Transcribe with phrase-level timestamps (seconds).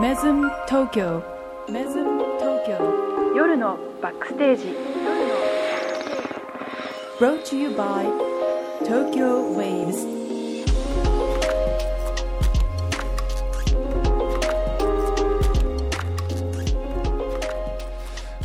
[0.00, 1.22] メズム東京
[1.70, 2.72] メズム東京
[3.36, 4.74] 夜のバックステージ
[7.20, 8.04] Brought to you by
[8.84, 10.04] Tokyo Waves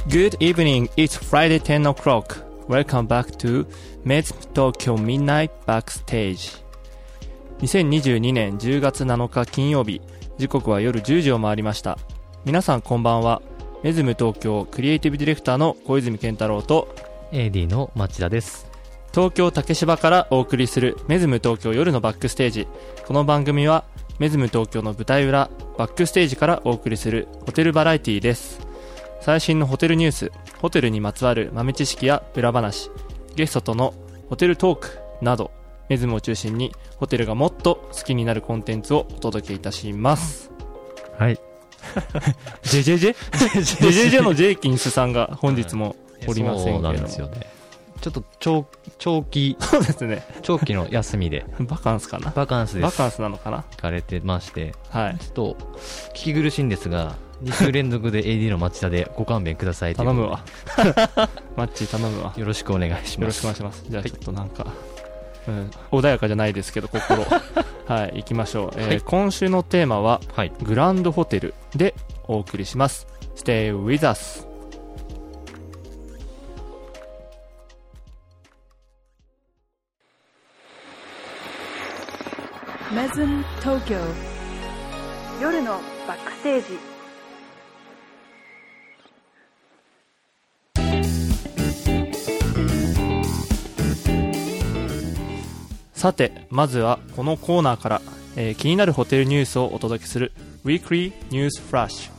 [0.08, 2.44] Good evening, it's Friday 10 o'clock.
[2.68, 3.66] Welcome back to
[4.06, 6.58] Meds Tokyo Midnight Backstage.
[7.60, 10.02] 2022年10月7日金曜日、
[10.40, 11.98] 時刻は夜10時を回りました。
[12.46, 13.42] 皆さんこんばんは。
[13.84, 16.96] メズム東京クリエイティブディレクターの小泉健太郎と
[17.34, 18.66] AD の町田です。
[19.14, 22.68] 東京竹芝からお送りするメズム東京夜のバックステージ。
[23.06, 23.84] この番組は
[24.18, 28.62] メズム東京の舞台裏、バックステージからお送りするホテルバラエティです。
[29.20, 32.90] 最新のホテルニュース、ホテルにまつわる豆知識や裏話、
[33.36, 33.94] ゲストとの
[34.30, 35.52] ホテルトークなど、
[35.90, 40.52] メズムを中心にホテルがもっと好きになるコンテンツをお届けいたします。
[41.18, 41.40] はい。
[42.64, 43.16] JJJ?
[43.16, 45.96] JJJ のジェイキンスさんが本日も
[46.28, 46.92] おりませんそうな。
[46.92, 47.48] んですよね。
[48.02, 48.66] ちょっと長
[48.98, 50.24] 長期、そうですね。
[50.42, 52.32] 長期の休みで、バカンスかな？
[52.32, 52.84] バカンスです。
[52.84, 53.66] バカンスなのかな？
[53.72, 55.18] 行かれてまして、はい。
[55.18, 55.58] ちょっと
[56.14, 60.44] 聞き苦しいんですが、2週連続で AD の町田でご勘弁ください頼むわ。
[61.58, 62.34] マッチー頼むわ。
[62.36, 63.26] よよろしくお願いします。
[63.26, 63.84] ろしくお願いします。
[63.90, 64.68] じゃあちょっとなんか、
[65.48, 67.24] うん、穏やかじゃないですけど、心。
[67.88, 68.72] はい、行きましょう。
[68.78, 70.52] えーはい今週のテーマは、はい。
[70.64, 71.96] グランドホテルで
[72.28, 73.08] お送りします。
[73.36, 74.50] Stay with us.
[82.92, 83.96] メズム東京
[85.40, 86.89] 夜のバックステージ
[96.00, 98.02] さて、まずはこのコーナーから、
[98.38, 100.32] えー気になるホテルニュースをお届けする
[100.64, 102.10] Weekly News Flash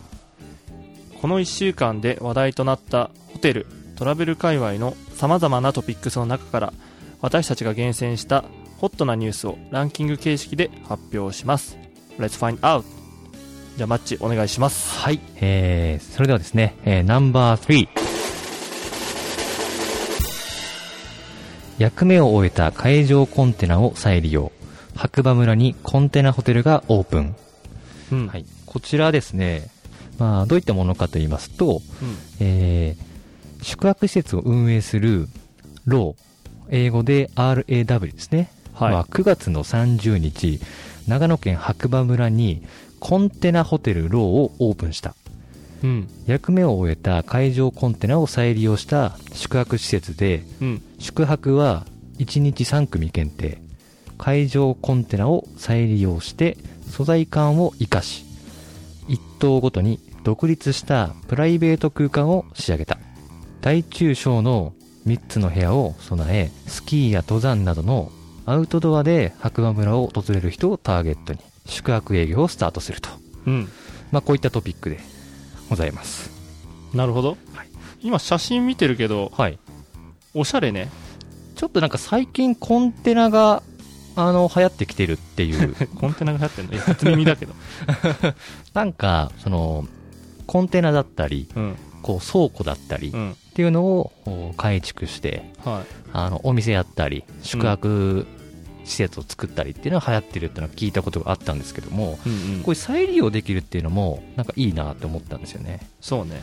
[1.18, 6.72] この1週間で話題となったホテル、トラベル界隈の様々なトピックスの中から
[7.22, 8.44] 私たちが厳選した
[8.76, 11.78] ホットなニュースをランキング形式で発表します
[12.18, 12.84] Let's find out
[13.78, 15.20] じゃあマッチお願いしますはい。
[15.36, 18.09] えー、それではですね、えー、ナンバー3。
[21.80, 24.52] 役目を終えた海上コンテナを再利用。
[24.94, 27.34] 白馬村にコンテナホテルがオープン。
[28.12, 28.44] うん、はい。
[28.66, 29.70] こちらですね、
[30.18, 35.28] まあ、どういったものかと言いますと、うんえー、宿泊施設を運営する
[35.86, 38.52] ロー、英語で RAW ですね。
[38.74, 40.60] はい、は9月の30日、
[41.08, 42.62] 長野県白馬村に
[42.98, 45.14] コンテナホテルローをオープンした。
[45.82, 51.86] うん役目を終えた海上コンテナを再利用した宿泊施設で、うん宿泊は
[52.18, 53.58] 1日3組限定。
[54.18, 56.58] 海上コンテナを再利用して
[56.90, 58.24] 素材感を活かし、
[59.08, 62.98] 一棟ごとに独立したプライベート空間を仕上げた。
[63.62, 64.74] 大中小の
[65.06, 68.12] 3つの部屋を備え、スキーや登山などの
[68.44, 73.08] アウトドアで白馬村を訪れる人をターゲットに宿泊営業をスタートすると。
[73.46, 73.68] うん
[74.12, 75.00] まあこういったトピックで
[75.70, 76.30] ございます。
[76.92, 77.68] なるほど、はい。
[78.02, 79.58] 今写真見てるけどはい。
[80.34, 80.88] おしゃれね。
[81.54, 83.62] ちょっとなんか最近コンテナが、
[84.16, 85.74] あの、流行ってきてるっていう。
[85.96, 86.78] コンテナが流行ってんの？
[86.84, 87.54] 初耳だけど。
[88.74, 89.86] なんか、その、
[90.46, 91.76] コンテナだったり、うん。
[92.02, 93.36] こう倉庫だったりっうん。
[93.54, 95.86] ていうのを改築して、はい。
[96.12, 98.26] あの、お店やったり、宿泊
[98.90, 105.80] 施設を作ったりっていうのが流行ってるっていうのは聞いたことがあったんですけども、うんうんこれ再利用できるっていうのも、なんかいいなって思ったんですよね。
[106.00, 106.42] そうね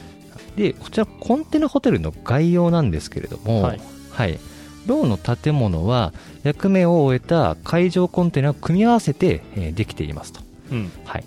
[0.56, 3.80] で、こちらコンテナホテルの概要なんですけれども、はい
[4.12, 4.40] はい。
[4.88, 6.13] ローの建物は
[6.44, 10.41] 役目を終えた海上コンテナを組み合わせて、えーできていますと。
[10.72, 11.25] うんはい。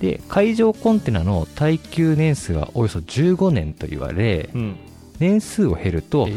[0.00, 4.76] で、海上コンテナの耐久年数はおよそ15年と言われ、うん
[5.18, 6.34] 年数を減るとえ、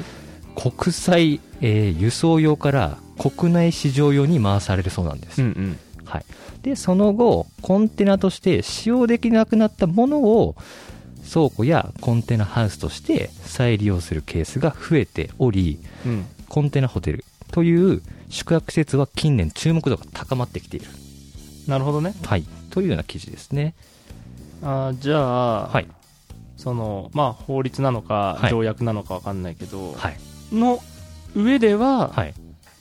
[0.56, 5.42] 国際、えー輸送用から国内市場用に回されるそうなんです。
[5.42, 6.26] うんうんはい。
[6.62, 10.56] で、その後、コンテナとして使用できなくなったものを、
[11.32, 20.86] 倉庫やコンテナハウスとして再利用するケースが増えており、うんコンテナホテルという宿泊施設は近年注目度が高まってきている。
[21.68, 22.46] なるほどねはい。
[22.70, 23.74] というような記事ですね。
[24.62, 25.88] あーじゃあ、はい。
[26.56, 30.18] そのまあ法律なのかはい条約なのかわかんないけど、はい。
[30.54, 30.80] の
[31.36, 32.34] 上でははい。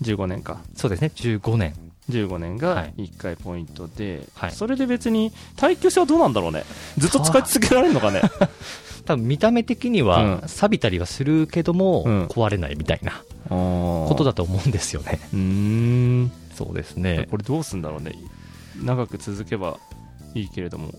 [0.02, 0.60] 15年か。
[0.76, 1.10] そうですね。
[1.14, 1.74] 15年。
[2.10, 2.94] 15年がはい。
[2.98, 4.52] 1回ポイントで、はい。
[4.52, 6.64] それで別に耐久性はどうなんだろうね。
[6.98, 8.20] ずっと使い続けられるのかね。
[9.06, 10.48] 多分見た目的にはうん。
[10.48, 12.24] 錆びたりはするけども、うん。
[12.26, 15.20] 壊れないみたいなこことだと思うんですよね。
[15.32, 16.32] うーん。
[16.54, 17.26] そうですね。
[17.30, 18.12] これどうすんだろうね。
[18.82, 19.78] 長く続けば
[20.34, 20.92] いいけれども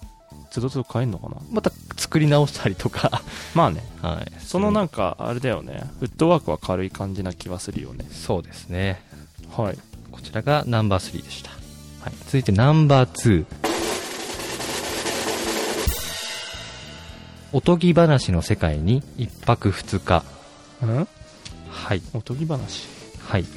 [0.56, 1.36] つどつど変えんのかな？
[1.52, 3.22] また作り直したりとか、
[3.54, 3.84] まあね。
[4.02, 5.84] はい、そのなんかあれだよね。
[6.00, 8.06] フットワークは軽い感じな気はするよね。
[8.10, 9.02] そうですね。
[9.56, 9.78] はい。
[10.14, 11.52] こちらがナンバー3でした、
[12.00, 13.46] はい、続いてナンバー2
[17.52, 20.24] おとぎ話の世界に一泊二日。
[20.82, 21.08] うん？
[21.70, 22.02] はい。
[22.14, 22.88] おとぎ話？
[23.20, 23.44] はい。
[23.44, 23.50] こ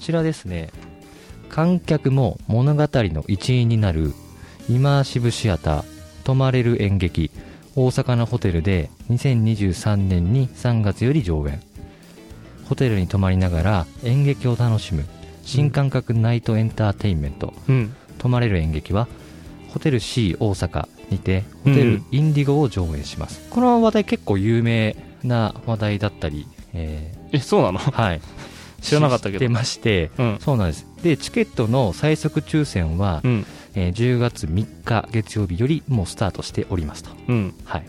[0.00, 0.70] ちらですね。
[1.48, 4.14] 観客も物語の一員になる
[4.68, 5.84] イマーシブシアター
[6.24, 7.30] 泊まれる演劇
[7.76, 11.60] 大阪のホテルで2023年に3月より上演。
[12.64, 15.04] ホテルに泊まりながら演劇を楽しむ
[15.42, 17.94] 新感覚ナイトエンターテインメント、うん。
[18.18, 19.08] 泊まれる演劇は
[19.70, 24.94] ホテル C 大阪にてホテルうんインディゴを上演します、この話題結構有名
[25.24, 27.78] な話題だったり、ええそうなの？
[27.80, 28.20] ーはい。
[28.80, 29.38] 知らなかったけど。
[29.38, 30.38] 知ってましてうん。
[30.40, 30.86] そうなんです。
[31.02, 37.54] でチケットの最速抽選は、うんえー10月3日月曜日よりもうスタートしておりますと、うん。
[37.64, 37.86] はい。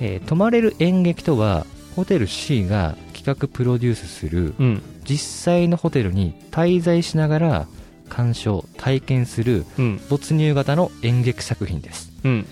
[0.00, 1.66] えー泊まれる演劇とは
[1.96, 4.82] ホテル C が企画プロデュースするうん。
[5.04, 7.66] 実際のホテルに滞在しながら
[8.08, 10.00] 鑑賞体験するうん。
[10.08, 12.12] 没入型の演劇作品です。
[12.24, 12.46] うん。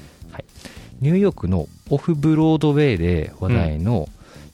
[1.00, 4.08] ニューヨークのオフブロードウェイで話題の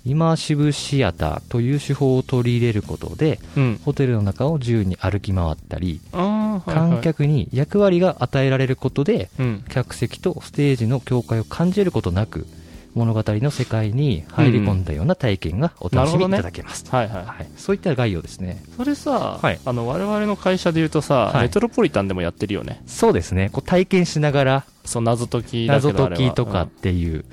[0.05, 3.81] イマーシブシアターという手法を取り入れることでうん。
[3.85, 9.65] ホテルの中を自由に歩き回ったりはい、はい、観客に役割が与えられることでうん。
[9.69, 12.47] 客席とステージの境界を感じることなく
[12.95, 16.85] 物語の世界に入り込んだような体験がお楽しみいただけます。
[16.85, 17.25] と、はいはい。
[17.25, 18.63] はい、そういった概要ですね。
[18.77, 19.59] それさ、はい。
[19.65, 21.43] あの我々の会社で言うとさ、はい。
[21.45, 22.83] メトロポリタンでもやってるよね。
[22.87, 23.49] そうですね。
[23.51, 27.15] こう体験しながらそう謎解き謎解きとかっていう。
[27.15, 27.25] うん、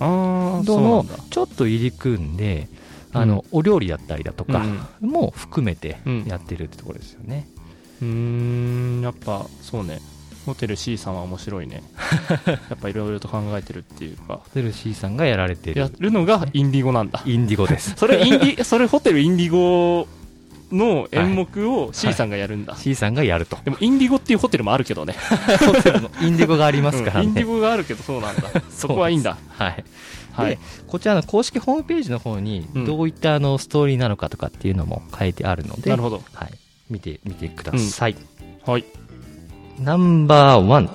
[0.00, 2.68] ああそうのちょっと入り組んで
[3.12, 4.64] あの、お料理だったりだとか
[5.00, 6.24] も含めてうん。
[6.24, 7.48] やってるってところですよね、
[8.02, 10.00] うーんやっぱそうね。
[10.46, 11.82] ホテル C さんは面白いね。
[12.46, 14.40] やっぱいろいろと考えてるっていうか。
[14.42, 17.22] ホテル C さんがやられてやるるのがインディゴなんだ。
[17.26, 17.94] インディゴです。
[17.98, 20.06] それインディそれホテルインディゴ
[20.72, 23.56] の演目を C さんがやるんだ、C さんがやると。
[23.64, 25.14] でもインディゴっていうホテルもあるけどね。
[25.64, 26.10] ホテルの。
[26.20, 27.26] インディゴがありますからうん。
[27.28, 28.42] インデねィゴがあるけどそうなんだ。
[28.70, 29.36] そこはいいんだ。
[29.56, 29.84] はい。
[30.32, 30.50] はい。
[30.50, 32.84] でこちらの公式ホームページの方にうん。
[32.84, 36.22] どういったあのストーリーなのかとかっていうのも書いてあるので、なるほど。
[36.32, 36.52] はい、
[36.90, 38.16] 見てみてください、
[38.64, 38.84] はい。
[39.80, 40.90] ナンバーワン。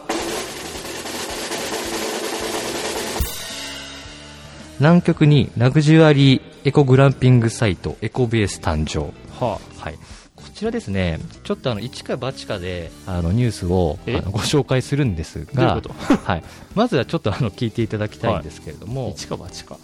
[4.79, 9.95] 南極にラグジュアリーエコグランピングサイトエコベース誕生ははい、
[10.35, 16.43] こちらですね、ちょっとあの一か八かであのニュースをあえのご紹介するんですあどういう はい、
[16.75, 19.77] まずはちょっとあの聞いていただきたいんですけれども、 一か八か。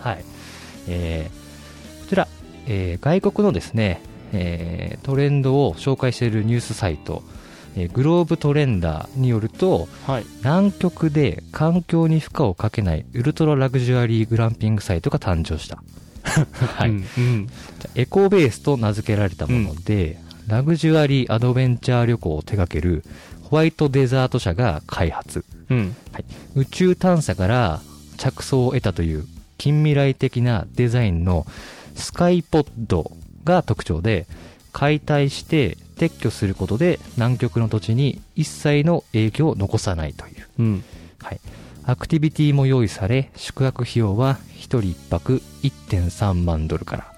[0.00, 0.24] はい。
[0.88, 1.46] えー
[2.02, 2.28] こちら、
[2.66, 4.00] えー外国のですね、
[4.32, 7.22] えートレンドを紹介しているニュースサイト、
[7.76, 10.26] えーグローブトレンダーによるとはい。
[10.44, 15.82] 南極で環境に負荷をかけないウルトララグジュアリーグランピングサイトが誕生した、
[16.76, 16.90] はい。
[16.90, 17.48] うんうん。
[17.94, 23.04] エコベースと名付けられたもので、ラグジュアリーアドベンチャー旅行を手掛ける
[23.42, 25.44] ホワイトデザート社が開発。
[25.70, 25.96] うん。
[26.54, 27.80] 宇宙探査から
[28.16, 29.26] 着想を得たという
[29.58, 31.46] 近未来的なデザインの
[31.94, 33.12] スカイポッド
[33.44, 34.26] が特徴で
[34.72, 40.84] 解体して撤去することで南極の土地に一切の影響を残さないという、うん。
[41.22, 41.40] はい、
[41.88, 47.12] アクティビティも用意され宿泊費用は1人1泊1.3万ドルから。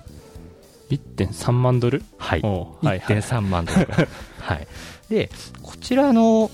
[0.90, 2.02] 1.3万ドル？
[2.18, 2.40] はい。
[2.42, 3.16] おうはいはい。
[3.16, 4.08] 1.3万ドルから。
[4.40, 4.68] はい。
[5.08, 5.30] で
[5.62, 6.50] こちらの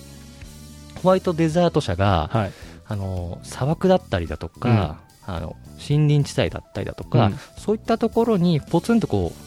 [1.02, 2.52] ホワイトデザート社が、はい。
[2.86, 7.38] あの砂漠だったりだとか、あの森林地帯だったりだとか、うん。
[7.58, 9.40] そういったところにポツンとこう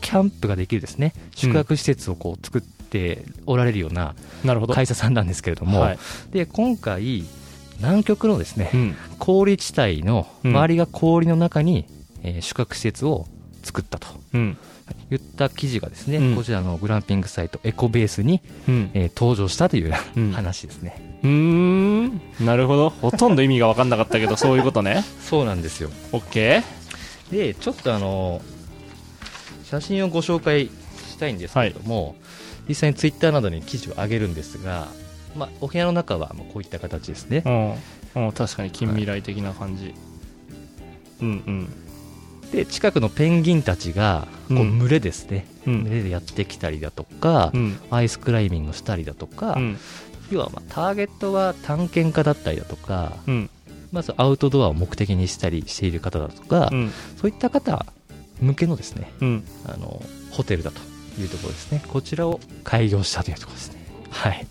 [0.00, 1.12] キャンプができるですね。
[1.36, 4.74] 宿泊施設をこう作っておられるようななるほど。
[4.74, 5.98] 会社さんなんですけれども、はい。
[6.32, 7.24] で今回
[7.80, 8.96] 南極のですね、うん。
[9.18, 10.50] 氷地帯のうん。
[10.52, 11.86] 周りが氷の中に、
[12.22, 13.26] えー宿泊施設を
[13.62, 14.06] 作ったと。
[14.34, 14.56] うん。
[15.10, 16.36] 言った記事がですね、うん。
[16.36, 18.90] こちらのグランピングサイトエコベースに、うん。
[18.94, 20.32] えー登場したといううん。
[20.32, 22.20] 話ですね、うーん。
[22.40, 22.90] なるほど。
[22.90, 25.04] ほとんど意味が分かんなかったけどそういうことね。
[25.20, 25.90] そうなんですよ。
[26.12, 26.62] OK
[27.30, 28.40] でちょっとあの
[29.64, 30.70] 写真をご紹介
[31.10, 32.14] したいんですけれども、
[32.68, 34.86] 実際にツイッターなどに記事を上げるんですが、
[35.36, 37.42] まあ、お部屋の中はもうこういった形ですね。
[38.14, 39.94] うん、うん、確かに近未来的な感じ、
[41.20, 41.68] うんうん。
[42.52, 44.78] で近くのペンギンたちがこううん。
[44.78, 45.84] 群れですね、うん。
[45.84, 47.78] 群れでやってきたりだとか、うん。
[47.90, 49.78] アイスクライミングしたりだとか、うん。
[50.30, 53.50] 要はまあターゲットは探検家だったりだとかうん。
[53.92, 56.92] まずアウトドアを目的にしたりしている方だとか、うん。
[57.16, 57.86] そういった方
[58.40, 59.44] 向けのですねうん。
[59.64, 60.80] あのホテルだと
[61.20, 61.82] いうところですね。
[61.86, 63.86] こちらを開業したというところですね。
[64.10, 64.46] はい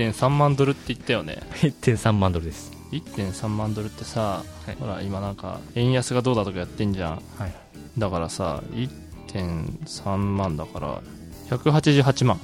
[0.00, 1.42] 1.3万ドルって言ったよね。
[1.60, 2.72] 1.3万ドルです。
[2.92, 4.76] 1.3万ドルってさ、はい。
[4.76, 7.22] ほら今なんか円安がどうだとかやってんじゃん。
[7.38, 7.52] はい。
[7.98, 11.02] だからさ1.3万だから
[11.50, 12.40] 188万。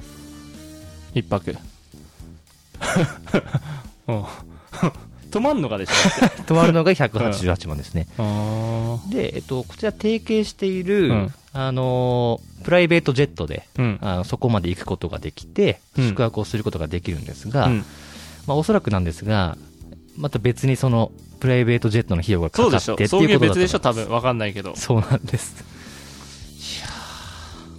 [1.15, 1.55] 一泊。
[4.07, 4.23] う ん
[5.31, 6.43] 泊まんのかでしょ？
[6.45, 13.97] 泊まるのが188万ですね、あで、えっと、こちら提携している、うんあのープライベートジェットでーうん。
[14.01, 16.09] あのそこまで行くことができて、うん。
[16.09, 17.85] 宿泊をすることができるんですが、うん。
[18.45, 19.57] まあ、おそらくなんですが、
[20.17, 24.09] また別にそのプライベートジェットの費用がかかってっていうことだと別でしょ多分。
[24.09, 24.75] わかんないけど。
[24.75, 25.63] そうなんです。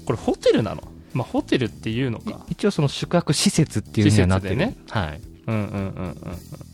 [0.06, 0.82] これホテルなの？
[1.12, 2.46] まあホテルっていうのか。
[2.48, 4.54] 一応その宿泊施設っていうふうにはなってる。
[4.56, 5.20] 施設はい。
[5.46, 6.67] うんうんうんうんうん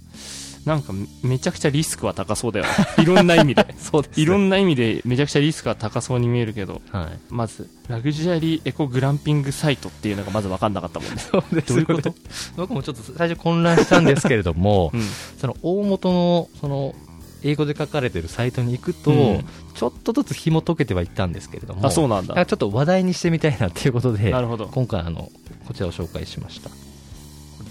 [0.64, 2.70] なんかめちゃくちゃリスクは高そうだよね。
[3.02, 3.66] いろんな意味で。
[3.78, 7.18] そうですいろんな意味でめちゃくちゃリスクは高そうに見えるけどはい。
[7.28, 11.18] まずラグジュアリーエコグランピングサイトっていうのがまず分かんなかったもんね。
[11.20, 12.14] そうですどういうこと？
[12.56, 15.02] 僕もちょっと最初混乱したんですけれども、うん。
[15.38, 16.94] その大元のその
[17.42, 19.44] 英語で書かれてるサイトに行くと、うん。
[19.74, 22.38] ちょっとずつ紐解けてはいったんですけれどもあそうなんだ。
[22.38, 24.66] あちょっと話題にしてみたいなっていうことでなるほど。
[24.68, 25.30] 今回あの
[25.66, 26.70] こちらを紹介しました。
[26.70, 26.72] い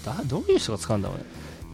[0.04, 1.24] だどういう人が使うんだろうね。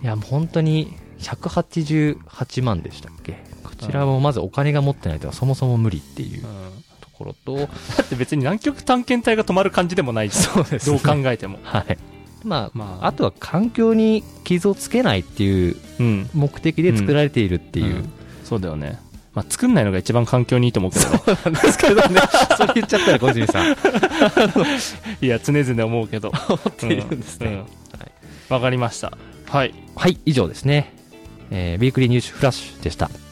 [0.02, 3.42] やもう本当に188万でしたっけ？
[3.64, 6.84] こちらもまずお金が持ってないとはそもそも無理っていううん。
[7.00, 7.56] ところと、
[7.96, 10.42] だって別に南極探検隊が止まる感じでもないじゃん。
[10.56, 11.58] そうですどう考えても。
[11.64, 11.98] はい。
[12.44, 13.08] まあ、まあ。
[13.08, 16.30] あとは環境に傷をつけないっていううん。
[16.32, 18.12] 目的で作られているっていう、うん。
[18.44, 18.98] そうだよね。
[19.34, 21.20] まあ作んないのが一番環境にいいと思うけどね。
[21.44, 22.20] なんですけどね。
[22.56, 23.76] それ言っちゃったら小泉さん。
[25.20, 26.32] いや常々思うけど。
[26.48, 27.52] 思っているんですね、うん。
[27.52, 27.66] うん。
[28.48, 29.12] わかりました。
[29.48, 29.74] はい。
[29.94, 30.94] はい以上ですね、
[31.50, 33.08] えー、ウィークリーニュースフラッシュでした。
[33.08, 33.24] 東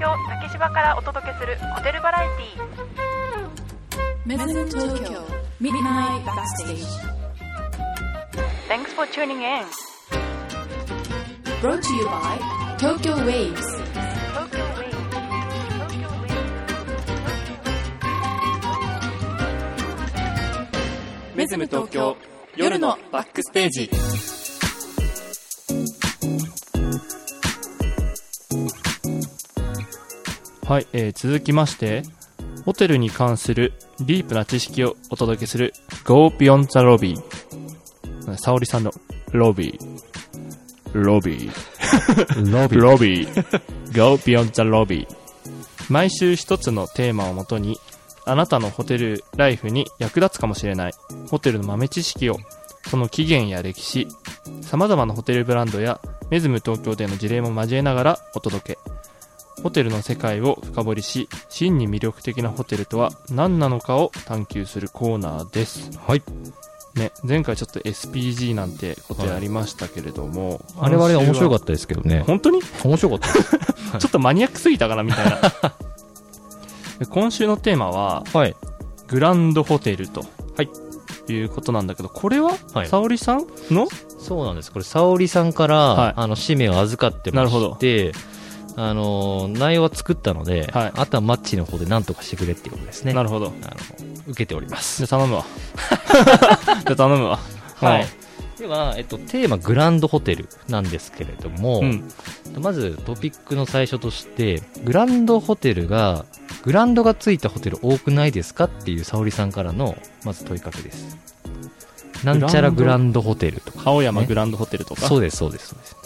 [0.00, 2.64] 京竹芝からお届けするホテルバラエティー。
[4.26, 4.52] 東
[5.04, 5.22] 京
[5.60, 5.82] ミッドイ
[6.24, 6.82] バステージ。
[8.68, 9.64] Thanks for tuning in.
[11.60, 11.84] Brought.
[21.44, 22.16] メズム東京
[22.56, 23.90] 夜のバックステージ。
[30.66, 32.02] はい、えー続きまして
[32.64, 35.74] ホテルに関するディープな知識をお届けする
[36.04, 37.22] Go Beyond the Lobby
[38.38, 38.92] 沙織さんの
[39.32, 40.94] ロビー。
[40.94, 42.52] ロビー。
[42.52, 42.80] ロビー。
[42.80, 43.62] ロビー。
[43.92, 45.06] Go Beyond the Lobby
[45.90, 47.76] 毎週一つのテーマをもとに
[48.26, 50.92] あなたのホテルライフに役立つかもしれない。
[51.30, 52.38] ホテルの豆知識を
[52.88, 54.08] その起源や歴史
[54.62, 56.00] 様々なホテルブランドや
[56.30, 58.78] メズム東京での事例も交えながらお届け。
[59.62, 65.90] ホテルの世界を深掘りし真に魅力的なホテルとは何なのかを探求するコーナーです。
[65.98, 66.22] はい。
[66.94, 72.20] ね、前回ちょっと SPG なんてことやりましたけれども、あれはあれ面白かっったですけどね。
[72.20, 72.60] た本当に？
[72.84, 75.40] 面白かった ちょっとマニアックすぎたかなみたいな。
[75.40, 75.40] で
[77.08, 78.56] 今週のテーマははい。
[79.08, 80.24] グランドホテルと、
[80.56, 80.70] はい。
[81.32, 82.86] いうことなんだけどこれは、はい。
[82.88, 83.88] 沙織さんの？
[84.18, 84.72] そうなんです。
[84.72, 86.14] これ沙織さんから、はい。
[86.16, 87.74] あの使命を預かってまなるほど。
[87.74, 88.12] して
[88.76, 90.92] あの内容は作ったので、はい。
[90.94, 93.12] あとはマッチの方で何とかしてくれっていうことですね。
[93.12, 93.46] なるほど。
[93.46, 93.52] あの
[94.28, 95.04] 受けております。
[95.06, 95.44] じゃあ頼むわ。
[96.84, 97.38] じゃあ頼むわ。
[97.76, 98.06] はい。
[98.58, 102.08] では、えっと、テーマグランドホテルなんですけれども、うん
[102.60, 106.24] まずトピックの最初として、グランドホテルが、
[106.62, 111.18] グランドがついたホテル多くないですかっていう沙織さんからの、まず問いかけです。
[112.22, 113.22] なんちゃらグランド？
[113.22, 113.78] ホテルとか。
[113.78, 115.96] ね青山グランドホテルとか、そうです、そうです、そうです。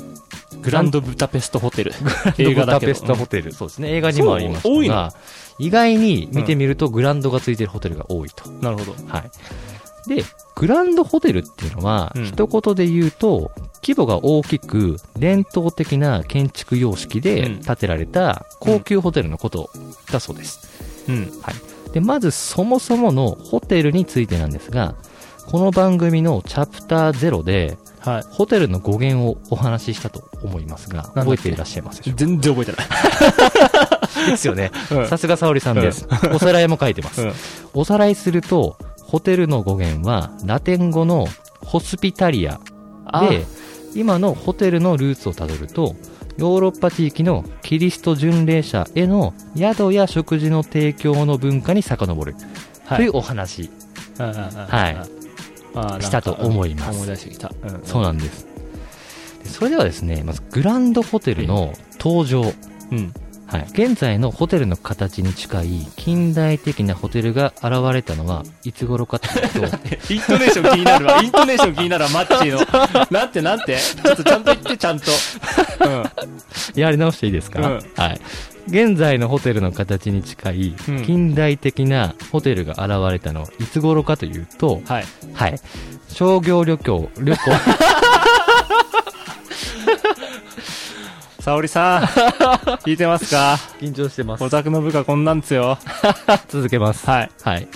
[0.63, 1.93] グランドブタペストホテル
[2.39, 3.93] 映画だけどブダペストホテル、そうですね。
[3.93, 5.13] 映画にもありましたが、
[5.59, 8.49] 意外に見てみるとグランドがついてるホテルが多いと。
[8.49, 9.31] うんなるほどはい。
[10.07, 10.25] で、
[10.55, 12.25] グランドホテルっていうのは、うん。
[12.25, 13.51] 一言で言うと、
[13.83, 17.61] 規模が大きく、伝統的な建築様式でうん。
[17.61, 19.71] 建てられた高級ホテルのこと
[20.11, 20.69] だそうです。
[21.09, 21.31] うん。
[21.93, 24.95] で、まずそもそものホテルについてなんですが、
[25.47, 28.23] この番組のチャプター0で、はい。
[28.31, 32.87] ホテルの語源をお話ししたと思いますが、覚えていらっしゃいますでしょ全然覚えてない。
[34.29, 34.71] う ですよね。
[34.91, 35.09] うん。
[35.09, 36.07] さすが沙織さんです。
[36.33, 37.23] おさらいも書いてます。
[37.23, 37.33] うん。
[37.75, 38.77] おさらいすると、
[39.09, 41.27] ホテルの語源は、ラテン語の
[41.65, 42.61] ホスピタリア。
[43.07, 43.27] あ。
[43.27, 43.47] で、
[43.95, 45.97] 今のホテルのルーツをたどると、
[46.37, 52.37] ヨーロッパ地域のキリスト巡礼者への宿や食事の提供の文化に遡る、
[52.85, 52.99] はい。
[52.99, 53.71] というお話、
[54.19, 54.95] はい。
[54.95, 55.19] はい
[56.01, 56.97] したと思います。
[56.97, 57.81] 思い出してきた、うん。
[57.85, 58.47] そうなんです。
[59.43, 63.13] でそれではですね、まずグランドホテルの登場、うん
[63.49, 63.67] はい。
[63.73, 69.77] 現在のホテルの形に近い近代的なホテルが現れたのはいつ頃かというと、
[70.13, 71.23] イントネーション気になるわ。
[71.23, 73.09] イントネーション気になるわ、マッチーの。
[73.11, 75.11] なんてなんてちょっとちゃんと言って、ちゃんと。
[76.75, 78.21] やり直していいですか、うんはい。
[78.69, 85.05] 現在のホテルの形に近いうん近代的なホテルが現れたのはいつ頃かというと、はい。
[85.33, 85.61] はい。
[86.13, 87.39] 商業旅行、旅行、
[91.49, 92.03] 沙織さん、
[92.85, 93.59] 聞いてますか？
[93.81, 95.79] 緊張してまオタクの部下こんなんですよ。
[96.49, 97.07] 続けます。
[97.07, 97.31] はい。
[97.43, 97.67] はい。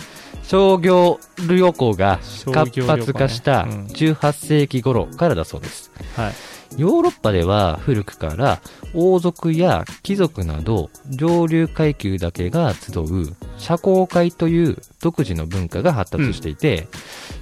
[0.42, 5.90] 商業旅行が活商業旅行ね発化したうん18世紀頃からだそうです。
[6.16, 6.32] はい。
[6.76, 8.60] ヨーロッパでは古くから
[8.92, 16.88] 王族や貴族など上流階級だけが集う社交会という独自の文化が発達していて、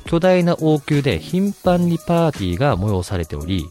[0.04, 3.68] 巨大な王宮で頻繁にパーティーが催されており、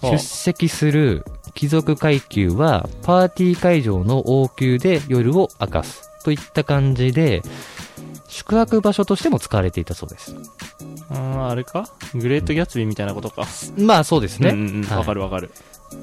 [0.00, 1.24] ほう出席する
[1.56, 7.42] 貴族階級はパーティー会場の王宮で夜を明かすといった感じで、
[8.28, 10.36] 宿泊場所としても使われていたそうです。
[11.10, 11.88] うん、あれか？
[12.14, 13.46] グレートギャツビーみたいなことか。
[13.78, 14.50] まあそうですね。
[14.50, 14.82] うんうんうん。
[14.84, 15.50] はいわかるわかる。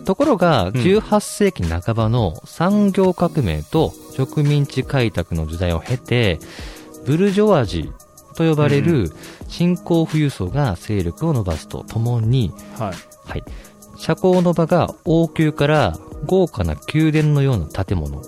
[0.05, 6.39] ところが、18世紀半ばの産業革命と植民地開拓の時代を経て、
[7.05, 9.11] ブルジョワジーと呼ばれる
[9.49, 12.93] 新興富裕層が勢力を伸ばすとともに、はい。
[13.25, 13.43] はい、
[13.95, 18.21] 社交の場が王宮から豪華な宮殿のような建物、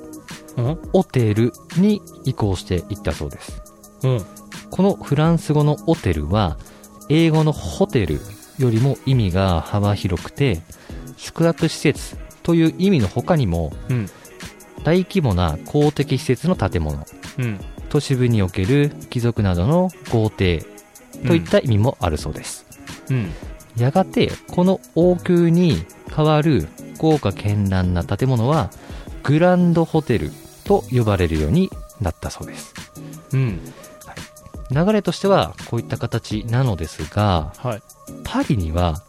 [0.58, 0.80] うん？
[0.94, 3.62] オテルに移行していったそうです。
[4.04, 4.26] うん。
[4.70, 6.58] このフランス語のオテルは、
[7.10, 8.20] 英語のホテル
[8.58, 10.62] よりも意味が幅広くて、
[11.18, 14.10] 宿泊施設という意味の他にも、うん。
[14.84, 17.06] 大規模な公的施設の建物、
[17.38, 17.60] うん。
[17.90, 20.66] 都市部における貴族などの豪邸
[21.26, 22.66] といった意味もあるそうです。
[23.10, 23.32] うん。
[23.78, 26.68] やがて、この王宮に代わる
[26.98, 28.72] 豪華絢爛な建物は、
[29.24, 30.32] グランドホテル
[30.64, 32.74] と呼ばれるようになったそうです。
[33.34, 33.60] うん。
[34.72, 37.82] 流れとしてはこういった形なのですが、はい。
[38.24, 39.04] パリには、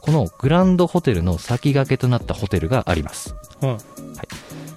[0.00, 3.34] このグランドホテルの先駆けとなったホテルがあります。
[3.62, 3.78] うん。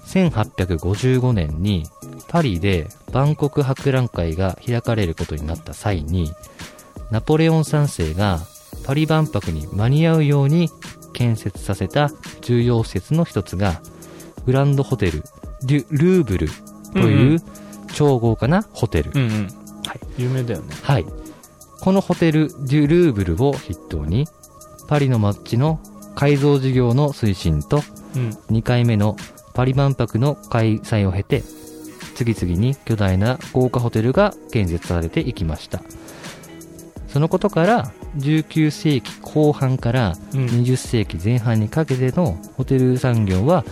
[0.05, 1.87] 1855年に
[2.27, 6.31] パリで万国博覧会が開かれることになった際に、
[7.09, 8.39] ナポレオン3世が
[8.83, 10.69] パリ万博に間に合うように
[11.13, 12.09] 建設させた
[12.41, 13.81] 重要施設の一つが、
[14.45, 15.23] グランドホテル、
[15.67, 16.53] ルーブルと
[16.95, 17.41] うんいうう
[17.93, 19.11] 超豪華なホテル。
[19.13, 19.47] うんうん。
[19.85, 19.99] はい。
[20.17, 20.75] 有名だよね。
[20.81, 21.05] はい。
[21.79, 24.27] このホテル、デュ・ルーブルを筆頭に、
[24.87, 25.79] パリの街の
[26.15, 27.81] 改造事業の推進と、
[28.15, 28.29] うん。
[28.51, 29.15] 2回目の
[29.53, 31.43] パリ万博の開催を経て、
[32.15, 35.81] 次々に巨大な豪華ホテルが建設されていきました。
[37.13, 40.45] そのことから、19世紀後半からうん。
[40.47, 43.63] 20世紀前半にかけてのホテル産業は、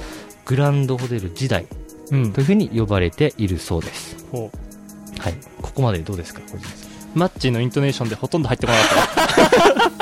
[0.45, 1.65] グランドホテル時代
[2.11, 4.27] うんというふうに呼ばれているそうです。
[4.31, 5.19] ほう。
[5.19, 5.33] はい。
[5.59, 10.01] ここまでどうですか小島さんマッチのイントネーションでほとんど入ってこなかっ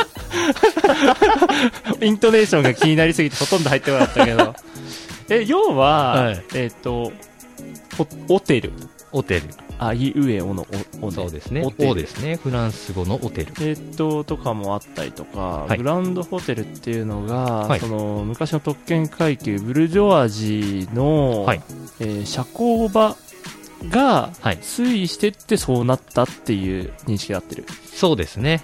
[2.00, 2.06] た。
[2.06, 4.54] イントネーションが気になりすぎてほとんど入ってこなかったけど。
[5.30, 7.14] え、要は、はいえっ、と、
[7.98, 8.74] ホホテル。
[9.12, 9.44] ホテル。
[9.78, 10.68] あいうえおの
[11.02, 11.64] お、おそうですね。
[11.64, 12.36] おですね。
[12.36, 13.54] フランス語のホテル。
[13.62, 21.62] えっと、とかもあったりとか、はいグランドホテルっていうのが、はいその昔の特権階級ブルジョワジーの、はい
[22.00, 23.16] えー社交場
[23.90, 27.66] がはい推移してってそうなったっていう認識で合ってる。
[27.86, 28.64] そうですね。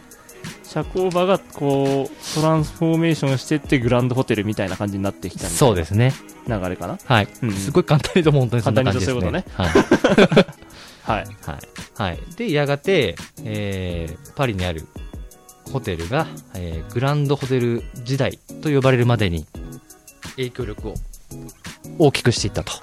[0.64, 6.14] 社交場がこう、トランスフォーメーションしてってグランドホテルみたいな感じになってきたそうですね。
[6.48, 6.98] 流れかな？
[7.06, 7.28] はい。
[7.44, 9.22] うんすごい簡単にとも本当にそんな感じですね。
[9.22, 9.86] 簡単に
[11.04, 11.22] はい。
[11.22, 11.26] はい。
[11.42, 11.60] はい。
[11.96, 12.20] はい。
[12.36, 14.88] で、やがて、えー、パリにある
[15.72, 19.46] ホテルが、えー、グランドホテル時代と呼ばれるまでに
[20.36, 20.94] 影響力を
[22.00, 22.74] 大きくしていったと。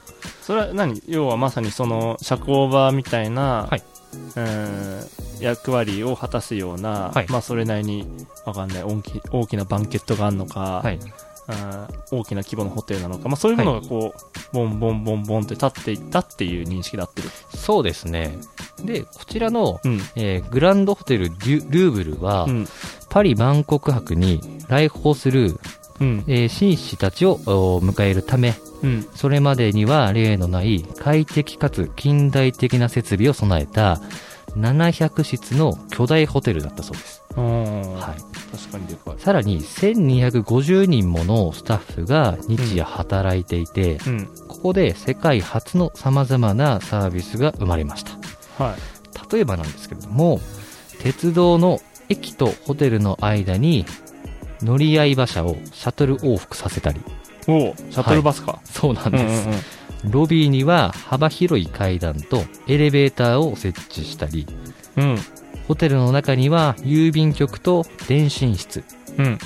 [0.43, 1.03] それは何？
[1.07, 3.92] 要はまさにその社交場みたいな、はいうん
[5.41, 8.07] 役割を果たすような、はいまあそれなりに
[8.45, 10.97] わかんない大き大きなバンケットがあるのか、はい。
[10.97, 11.03] うん
[12.13, 17.29] 大きな規模のホテルなのか、まあそういうものがこう、ボンボンボンボンって立っていったっていう認識で合ってる。
[17.55, 18.39] そうですね。
[18.85, 20.01] で、こちらの、うん。
[20.15, 22.69] えーグランドホテルルーブルは、うん。
[23.11, 25.59] パリ万国博に来訪する、
[26.03, 26.25] うん。
[26.27, 29.07] えー紳士たちをお迎えるため、うん。
[29.15, 34.01] それまでには例のない快適かつ近代的な設備を備えた
[34.57, 37.23] 700室の巨大ホテルだったそうです。
[37.37, 37.43] は。
[37.43, 39.15] はい確かにでかい。
[39.19, 44.27] さらに1250人ものスタッフが日夜働いていて、うん。
[44.49, 48.13] ここで世界初の様々なサービスが生まれました。
[48.63, 49.33] はい。
[49.33, 50.41] 例えばなんですけれども、
[50.99, 53.87] 鉄道の駅とホテルの間に
[54.63, 57.01] 乗り合い馬車をシャトル往復させたり、
[57.49, 58.61] おうシャトルバスか。
[58.65, 59.49] そうなんうんです。
[59.49, 59.61] うんうん
[60.05, 64.47] ロビーには幅広い階段とエレベーターを設置したり、
[64.97, 65.19] うん。
[65.69, 68.83] ホテルの中には郵便局と電信室、
[69.19, 69.39] うん。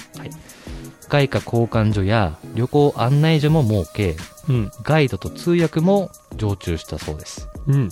[1.08, 4.16] 外貨交換所や旅行案内所も設け、
[4.48, 4.70] うん。
[4.82, 7.48] ガイドと通訳も常駐したそうです。
[7.66, 7.90] うん。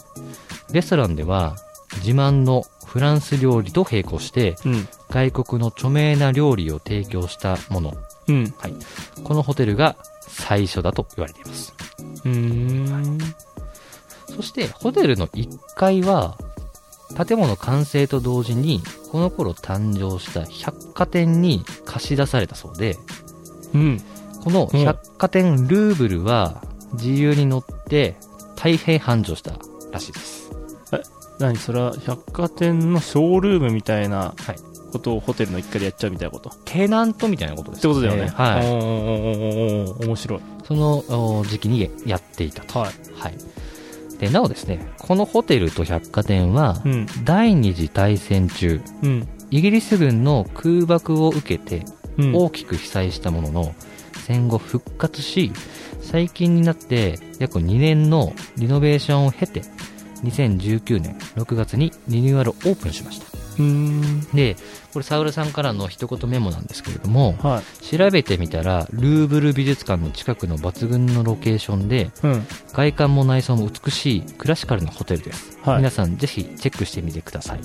[0.73, 1.57] レストランでは
[1.99, 4.89] 自慢のフランス料理と並行してうん。
[5.11, 7.95] 外国の著名な料理を提供したもの。
[8.29, 8.55] うん。
[9.23, 11.75] このホテルが最初だと言われています。
[12.25, 13.19] うーん。
[14.35, 16.37] そしてホテルの1階は
[17.27, 22.97] 建物完成と同時にこの頃誕生した百貨店に貸し出されたそうで、
[23.75, 24.01] うん。
[24.43, 26.63] この百貨店ルーブルは
[26.95, 28.17] 自由に乗って
[28.57, 29.53] 大変繁盛した
[29.93, 30.44] らしいです。
[31.39, 34.57] 何それは百貨店のショールームみたいなはい
[34.93, 36.51] ことをホテルの一階でやっちゃうみたいなこと？
[36.51, 38.29] っテナントみたいなことですてことだよね。
[38.29, 38.71] はい。
[38.71, 40.41] お面白い。
[40.69, 42.79] そのお時期にやっていたと。
[42.79, 42.93] はい。
[43.17, 43.35] はい。
[44.19, 47.07] で、なおですね、このホテルと百貨店は、うん。
[47.25, 49.29] 第二次大戦中、うん。
[49.51, 51.85] イギリス軍の空爆を受けて
[52.17, 52.33] うん。
[52.37, 53.75] 大きく被災したものの、
[54.27, 55.53] 戦後復活し、
[56.01, 59.63] 最近になって約2年のリノベーションを経て、
[60.25, 63.27] 2019年6月にリニューアルオープンしました。
[63.27, 64.21] うーん。
[64.35, 64.57] で、
[64.93, 67.85] これ、サウルさんからの一言メモなんですけれども、はい。
[67.85, 72.47] 調べてみたら、ルーブル美術館の近くの抜群のロケーションで、うん。
[72.73, 75.59] 外観も内装も美しいクラシカルなホテルです。
[75.63, 77.61] はい皆さんぜひチェックしてみてください。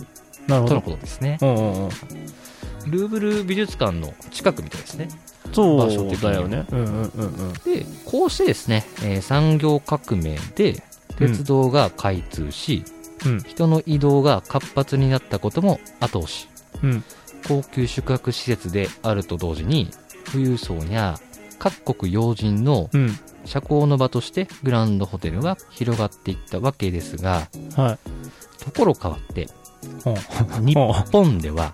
[0.48, 0.82] なるほどとの。
[0.82, 1.38] ことですね。
[1.42, 1.90] うんうんうん。
[2.88, 5.10] ルーブル美術館の近くみたいですね。
[5.54, 6.66] そうだよね。
[6.72, 7.54] うんうんうんうん。
[7.66, 10.84] で、こうしてですね、えー産業革命で
[11.18, 12.84] 鉄道が開通し、
[13.26, 13.40] うん。
[13.40, 16.48] 人の移動が活発になったことも後押し。
[16.84, 17.04] うん。
[17.48, 19.90] 高級宿泊施設であると同時に、
[20.32, 21.20] 富裕層や
[21.58, 23.18] 各国要人のうん。
[23.46, 28.64] 社交の場としてグランドホテルは広がっていったわけですが、はい。
[28.64, 29.59] ところ変わって、うん
[30.62, 30.76] 日
[31.12, 31.74] 本では、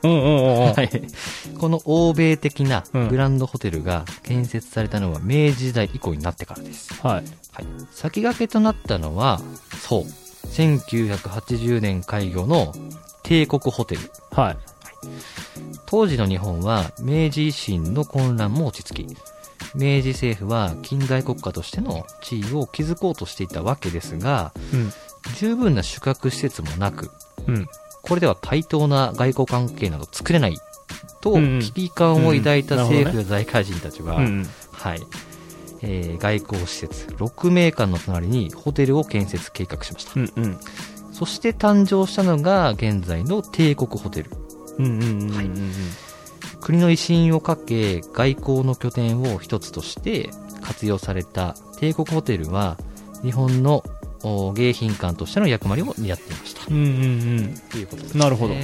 [1.59, 3.07] この欧米的なうん。
[3.09, 6.93] グランドホテルが建設されたのは明治時代以降になってからです。
[7.01, 7.25] はい。
[7.51, 9.41] はい、先駆けとなったのは、
[9.79, 10.03] そう、
[10.47, 12.73] 1980年開業の
[13.23, 14.01] 帝国ホテル。
[14.31, 14.57] はい。
[15.85, 19.17] 当時の日本は明治維新の混乱も落ち着き、
[19.75, 24.91] 明治政府は近代国家としての地位を築こうとしていたわけですが、うん。
[25.37, 27.11] 十分な宿泊施設もなく、
[27.47, 27.67] うん。
[28.07, 30.57] これでは対等な外交関係など作れない
[31.21, 34.15] と危機感を抱いたうん政府や財界人たちは。
[34.15, 35.01] はい、
[35.81, 40.11] えー外交施設6名館の隣にホテルを建設計画しました。
[40.19, 40.57] うんうん。
[41.11, 44.31] そして誕生したのが現在の帝国ホテル。
[46.61, 50.29] 国の威信をかけ外交の拠点を一つとして
[50.61, 52.77] 活用された帝国ホテルは
[53.21, 54.04] 日本のお
[54.55, 56.61] 迎賓館としての役割を担っていました。
[56.69, 56.85] うんうんう
[57.41, 57.61] ん。
[57.71, 58.59] ということです、なるほどこ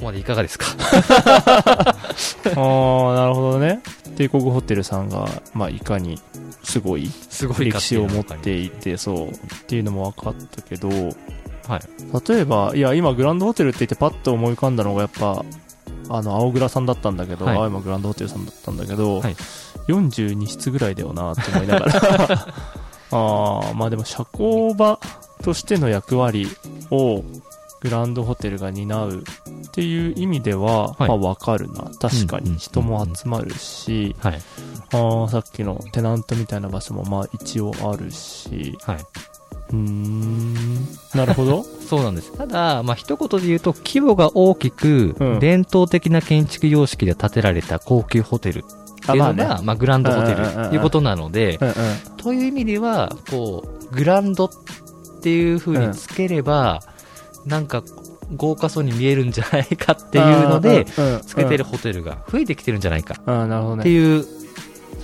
[0.00, 0.66] こまでいかがですか？
[0.76, 3.80] ああ、なるほどね。
[4.16, 6.20] 帝国ホテルさんが、まあ、いかに
[6.62, 7.10] すごい
[7.58, 9.32] 歴史を持っていて、そう、っ
[9.66, 11.80] ていうのも分かったけど、はい。
[12.28, 15.44] 例えば、いや、今、グランドホテルって言ってパッと思い浮かんだのが、やっぱ、
[16.10, 19.36] あの、青倉さんだったんだけど、はい青山グランドホテルさんだったんだけど、はい
[19.88, 22.46] 42室ぐらいだよなって思いながら、
[23.14, 24.98] ああ、まあでも、社交場
[25.42, 26.48] としての役割
[26.90, 27.22] を、
[27.80, 31.90] グランドホテルが担うっていう意味では、はいまあわかるな。
[32.00, 34.40] 確かに人も集まるし、はい。
[34.92, 38.96] ああ、さっきのテナントみたいな場所もまあ一応あるし、はい。
[38.96, 40.74] うーん、
[41.14, 41.62] なるほど。
[41.86, 42.32] そうなんです。
[42.32, 48.64] ただ、まあ、一言で言うと、規模が大きく、うん伝統的な建築様式で建てられた高級ホテル
[49.04, 51.74] っていうのが、まあ、グランドホテルうんうんうんうんということなので、うんうん。
[52.16, 54.50] という意味では、こう、グランドっ
[55.22, 56.80] ていう風につければ、
[57.46, 57.82] なんか、
[58.36, 63.34] 豪華そうに見えるんじゃないかっていうので、うん、つけてるホテルが増えてきてるんじゃないかうん。
[63.34, 63.82] ああ、なるほどね。
[63.82, 64.24] っていう、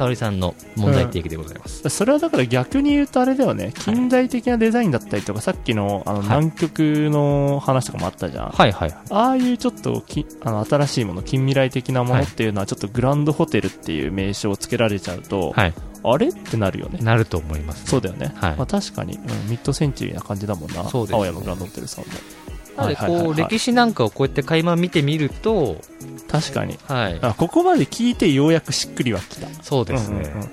[0.01, 1.87] 沙織さんの問題提起でございます。
[1.91, 3.75] それはだから逆に言うとあれだよね。
[3.81, 6.79] 近代的なデザインだったりとか、さっきのあのはい南極
[7.11, 8.49] の話とかもあったじゃん。
[8.49, 8.95] はいはい。
[9.11, 15.75] ああいうちょっときあの新しいもの、近未来的なものっていうのはちょっとグランドホテルっていう名称を付けられちゃうと、はい。
[16.03, 17.01] あれってなるよね。
[17.03, 17.85] なると思います。
[17.85, 18.33] そうだよね。
[18.37, 20.89] はいまあ確かに、うんミッドセンチュリーな感じだもんな。
[20.89, 22.11] そうですね青山グランドホテルさんも。
[22.81, 25.81] なので、こう、歴史なんかをこうやって垣間見てみると、
[26.29, 26.79] 確かに。
[26.87, 27.19] はい。
[27.23, 29.49] あここまで聞いてようやくしっくりはきた。
[29.63, 30.17] そうですね。
[30.17, 30.51] うんうんうん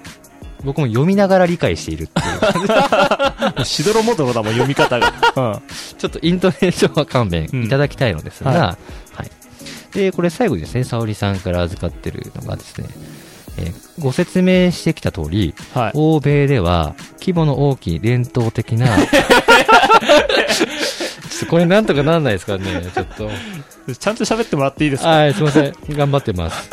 [0.63, 3.63] 僕も読みながら理解しているっていう。
[3.63, 5.13] しどろもどろだもん、読み方が。
[5.37, 5.61] うん。
[5.97, 8.77] ちょっとイントネーションは勘弁いただきたいのですが、うんは。
[9.13, 9.31] はい
[9.93, 12.87] で、これ最後にですね、沙織さんから預かってるのがですね、
[13.57, 15.91] えーご説明してきた通り、はい。
[15.95, 23.29] 欧米では規模の大きい伝統的な、 ちょっとこれなんとかなんないですかね、 ちょっと。
[23.97, 25.09] ちゃんと喋ってもらっていいですか？
[25.09, 25.73] はい、すいません。
[25.89, 26.69] 頑張ってます。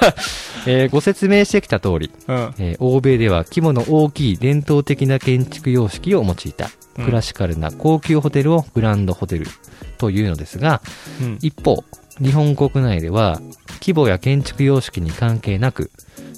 [0.66, 2.54] えーご説明してきた通り、うん。
[2.58, 9.46] えー欧米では規模の大きい伝統的な建築様式を用いた、うんクラシカルな高級ホテルをグランドホテル
[9.98, 10.80] というのですが、
[11.20, 11.38] うん。
[11.42, 11.82] 一方、
[12.22, 13.40] 日本国内では、
[13.80, 15.90] 規模や建築様式に関係なく、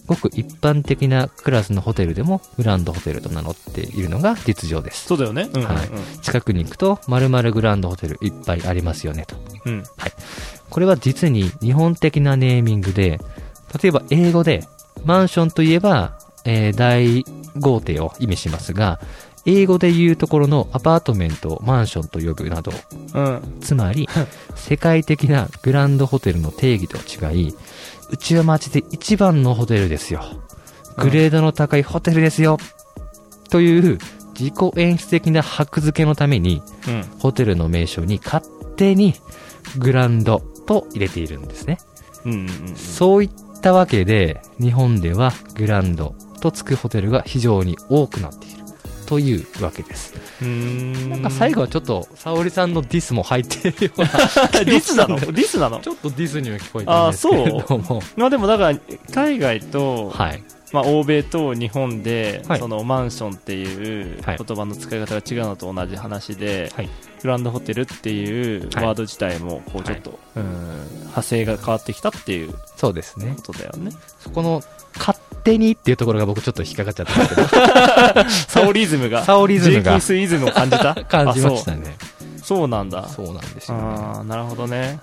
[0.06, 5.06] ごく一般的なクラスのホテルでもグランドホテルと名乗っているのが実情です。
[5.06, 5.50] そうだよね。
[5.52, 5.62] うん。
[5.62, 5.88] はい
[6.22, 9.36] 近くに行くと、〇〇グランドホテルいっぱいありますよねと。
[9.64, 9.72] うん。
[9.74, 9.84] うん。
[10.70, 13.20] これは実に日本的なネーミングで、
[13.82, 14.64] 例えば英語で、
[15.04, 17.24] マンションといえば、えー大
[17.58, 19.00] 豪邸を意味しますが、
[19.46, 22.72] 英語で言うところのアパートメントをマンションと呼ぶなど、
[23.14, 23.58] うん。
[23.60, 24.08] つまり、
[24.54, 27.54] 世界的なグランドホテルの定義と違い、
[28.10, 30.22] うちは街で一番のホテルですよ。
[30.98, 32.58] グレードの高いホテルですよ。
[33.48, 33.98] という
[34.38, 37.04] 自己演出的な箔付けのために、うん。
[37.20, 38.44] ホテルの名称に勝
[38.76, 39.14] 手に
[39.78, 41.78] グランドと入れているんですね。
[42.24, 42.32] うん。
[42.32, 42.76] うん。
[42.76, 43.30] そういっ
[43.62, 48.65] たわけで、日本ではグランドとつくホテルが非常に多くなっている。
[49.06, 50.14] というわけです。
[50.42, 51.10] うん。
[51.10, 55.18] なんか最後はちょっと、沙織さんのディスも入ってるようなディスなの？
[55.18, 55.80] ディスなの？
[55.80, 58.02] ちょっとディスにも聞こえたんですけれども。
[58.16, 58.78] まあでもだから、
[59.14, 60.44] 海外と、はい。
[60.72, 66.90] まあ欧米と日本で、はいそのマンションっていうはい言葉の使い方が違うのと同じ話で、はい。
[67.22, 73.34] グランドホテルっていうはいワード自体も、こうちょっと、うん、派生が変わってきたっていうそうですね。
[73.36, 73.90] ことだよね。
[74.20, 74.62] そこの、
[74.98, 77.40] 勝手にっていうところが僕ちょっと引っかかっちゃったんですけ
[78.24, 80.94] ど、 サオリズムが、サオリズムがジェイキンスイズムを感じた？
[81.04, 81.96] 感じましたね。
[82.42, 83.08] そうなんだ。
[83.08, 83.82] そうなんですよ、ね。
[83.82, 85.00] ああ、なるほどね。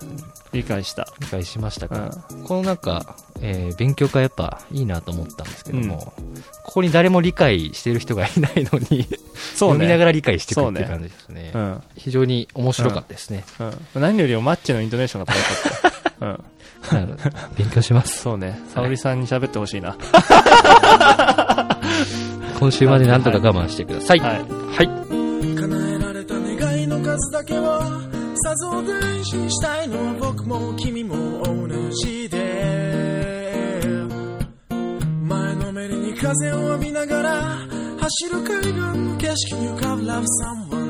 [0.52, 1.06] 理解した。
[1.20, 2.42] 理解しましたか、うん。
[2.44, 6.14] このなんか、えー勉強会やっぱいいなと思ったんですけども、
[6.62, 9.06] ここに誰も理解してる人がいないのに、
[9.54, 10.04] そう読みながね。
[10.06, 11.50] ら理解していくっていう感じですね。
[11.54, 11.82] うん。
[12.04, 13.46] 非常に面白かったですね。
[13.94, 14.02] うん。
[14.02, 15.44] 何よりもマッチのイントネーションが高か
[15.88, 16.26] った。
[16.26, 16.28] う
[17.06, 17.16] ん。
[17.56, 18.20] 勉強します。
[18.20, 18.60] そうね。
[18.74, 19.96] 沙織さんに喋ってほしいな。
[22.60, 24.18] 今週までなんとか我慢してください。
[24.18, 24.36] はい。
[24.36, 24.44] は
[24.82, 24.88] い。
[25.56, 27.80] 叶えられた願いの数だけは
[28.44, 31.66] さぞ大事にしたいのは僕も君も同
[32.02, 33.80] じで
[35.22, 37.58] 前のめりに風を浴びながら
[37.98, 40.83] 走る海岸の景色に浮かぶ Love someone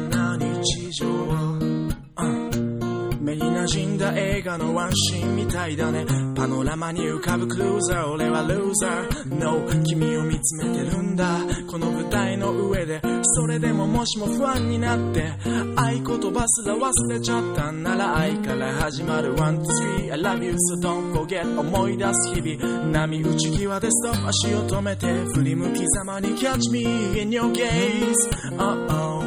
[3.64, 6.05] 馴染んだ映画のワンシーンみたいだね。
[6.37, 8.11] パノラマに浮かぶクルーザー。
[8.11, 9.35] 俺はルーザー。
[9.38, 11.38] No 君を見つめてるんだ。
[11.66, 13.00] この舞台の上で。
[13.22, 15.33] それでももしも不安になって
[15.77, 19.35] 合言葉すら忘れちゃったんなら愛から始まる。
[19.35, 21.59] One, two, three I love you so don't forget.
[21.59, 22.87] 思い出す日々。
[22.90, 25.07] 波打ち際でストップ足を止めて。
[25.35, 26.83] 振り向きざまに Catch me
[27.18, 28.14] in your gaze.
[28.59, 29.24] Oh oh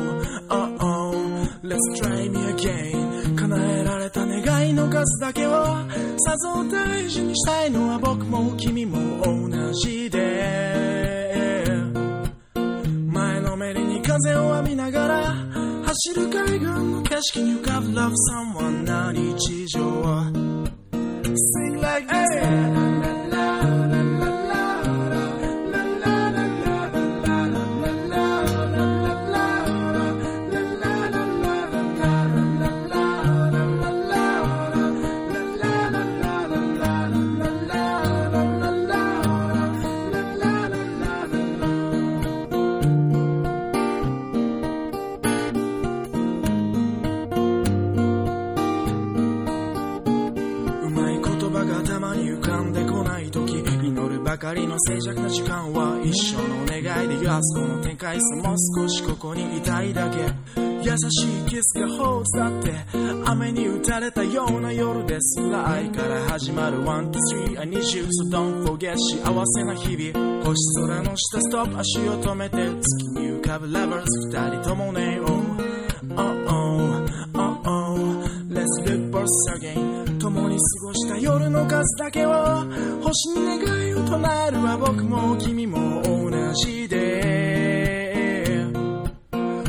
[0.49, 1.07] oh oh
[1.63, 2.96] Let's try me again.
[4.87, 11.65] の数だけをさぞ大事にしたいのは僕も君も同じで。
[13.11, 15.35] 前のめりに風を浴びながら
[15.85, 19.81] 走る海岸の景色に浮かぶ Love someone な日常
[21.23, 23.06] Sing like this.
[54.67, 60.17] るばかりの静寂な時間は一生の願いで安子の展開さもう少しここにいたいだけ。
[60.79, 62.71] 優しいキスが放つだって
[63.25, 70.43] 雨に打たれたような夜ですら愛から始まる One, two, three I need you so don't forget 幸せな日々。
[70.45, 75.33] 星空の下ストップ足を止めて月に浮かぶ Lovers 二人ともね Oh,
[76.15, 79.25] oh, oh, oh, oh Let's look for
[79.57, 82.31] again 共に過ごした夜の数だけを
[83.01, 83.76] 星に願い
[84.17, 88.65] を唱えるは僕も君も同じで。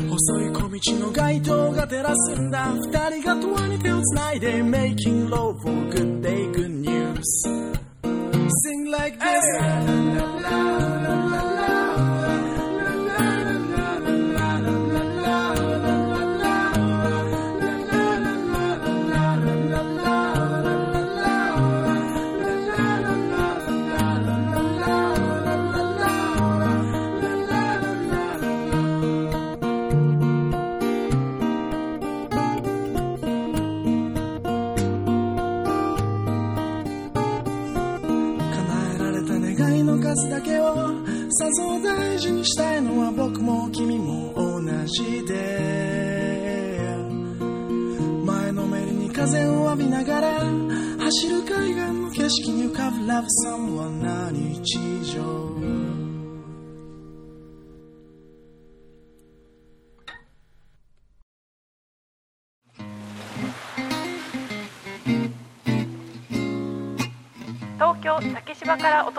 [0.09, 2.73] 細い小道の街灯が照らすんだ。
[2.73, 4.63] 二人が永遠に手を繋いで。
[4.63, 6.08] Making love for good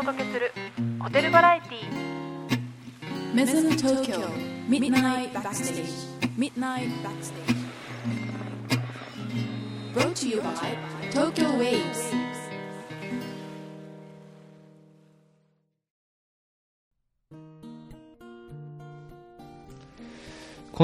[0.01, 0.51] お届けする
[0.99, 3.51] ホテルバラエティーメミ
[4.81, 5.93] ッドナイトバックステージ
[6.39, 7.61] ミッドナイトバックステージ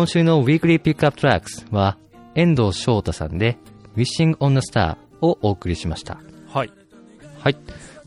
[0.06, 1.96] 週のウィークリーピックアップトラックスは
[2.34, 3.56] 遠藤翔太さんで
[3.94, 6.18] ウィッシング女 on a Star をお送りしました。
[6.52, 6.72] はい。
[7.38, 7.56] はい。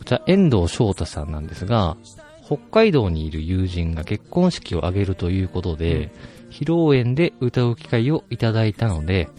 [0.09, 1.95] こちら、遠藤翔太さんなんですが、
[2.43, 6.09] 北海道にいる友人が結婚式を挙げるということで、
[6.49, 9.29] 披露宴で歌う機会をいただいたので、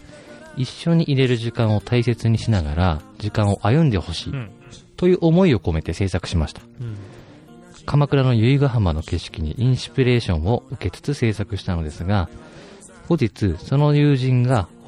[0.55, 4.49] 一緒に入れる時間を大切にしながら、時間を歩んでほしい、うん。
[4.95, 6.61] という思いを込めて制作しました。
[6.79, 6.95] うん。
[7.85, 12.29] 鎌倉の由比ヶ浜の景色にインスピレーションを受けつつ制作したのですが、
[13.09, 14.80] 後日、その友人が、北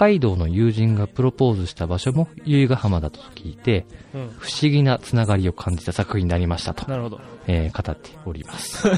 [0.00, 3.84] 海道の友人がプロポーズした場所も由比ヶ浜だと聞いて、
[4.14, 4.28] うん。
[4.38, 7.20] 不思議なつながりを感じた作品になりましたと、なるほど。
[7.46, 8.88] えー語っております。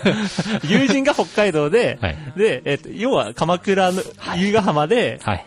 [0.66, 2.16] 友人が北海道で、はい。
[2.38, 4.02] で、えっ、と、要は鎌倉の
[4.36, 5.46] 由比ヶ浜ではい。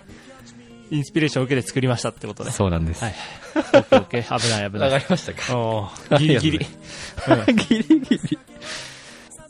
[0.91, 2.52] インスピレーションを受けて作りましたってことね。
[2.52, 3.04] そうなんです。
[3.04, 3.15] はい。
[3.56, 4.39] オッケーオッケー。
[4.39, 5.00] 危ない危ない。
[5.00, 5.58] りましたか？
[5.58, 6.67] おーギリギリ。
[7.48, 8.39] うん ギリギリ。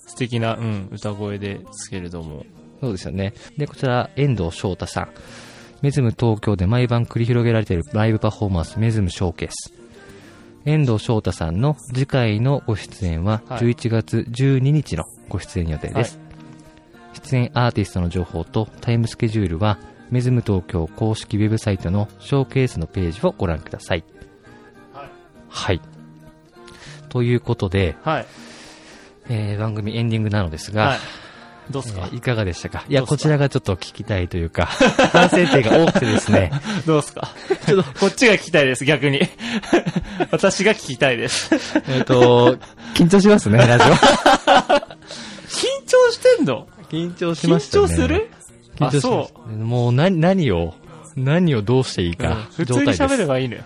[0.08, 2.46] 素敵な、うん、歌声ですけれども。
[2.80, 3.34] そうですよね。
[3.58, 5.10] で、こちら、遠藤翔太さん。
[5.82, 9.74] メズム東京で毎晩繰り広げられているライブパフォーマンス、メズムショーケース。
[10.66, 16.20] 遠藤翔太さんの次回のご出演は、はい11月12日のご出演予定です。
[17.14, 19.80] 出演アーティストの情報とタイムスケジュールは、
[20.12, 24.04] メズム東京公式ウェブサイトのショーケースのページをご覧ください。
[25.48, 25.82] はい。
[27.08, 28.26] ということで、はい。
[29.30, 31.00] えー番組エンディングなのですが、はい。
[31.70, 32.84] どうすか、えーいかがでしたか？
[32.90, 34.66] いや、こちらがちょっと聞きたいというか、
[35.14, 36.52] 反省点が多くてですね、
[36.88, 37.30] どうすか？
[37.66, 39.22] ちょっと、こっちが聞きたいです、逆に。
[40.32, 41.50] 私が聞きたいです。
[41.90, 42.58] えっと、
[42.96, 43.90] 緊張しますね、ラジ緊
[45.86, 46.68] 張してんの？
[46.68, 46.68] オ。
[46.92, 47.84] 緊張し緊ましたね。
[47.84, 48.30] 張する？
[48.78, 50.74] 緊張しまそしたもう、な、何を、
[51.16, 53.62] 何をどうしていいか、普通に喋ればばいいのよ。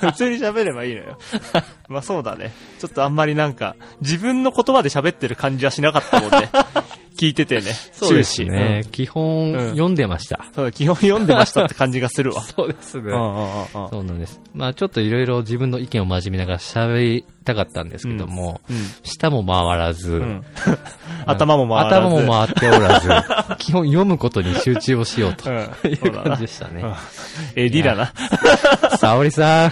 [0.00, 1.18] 普通に喋ればいいのよ。
[1.88, 2.52] まあそうだね。
[2.78, 6.50] ちょっとあんまりなんか、自分の言葉で喋ってる感じはしなかったもんね。
[7.20, 7.74] 聞いててね。
[7.92, 8.82] そうですね。
[8.92, 10.42] 基本、うん読んでました。
[10.48, 12.40] うんそう、基本読んでましたって感じがするわ。
[12.56, 14.40] そうですねそうなんです。
[14.54, 20.44] まあちょっといろいろ自分の意見を真面目ながら喋りたかったんですけども、うん舌も回らず、うん。
[21.26, 21.96] 頭も回らず。
[21.96, 23.08] 頭も回っておらず、
[23.62, 25.58] 基本読むことに集中をしようとうん。
[25.58, 26.82] いう感じでしたね。
[27.54, 28.96] AD だな。
[28.96, 29.70] 沙織さん。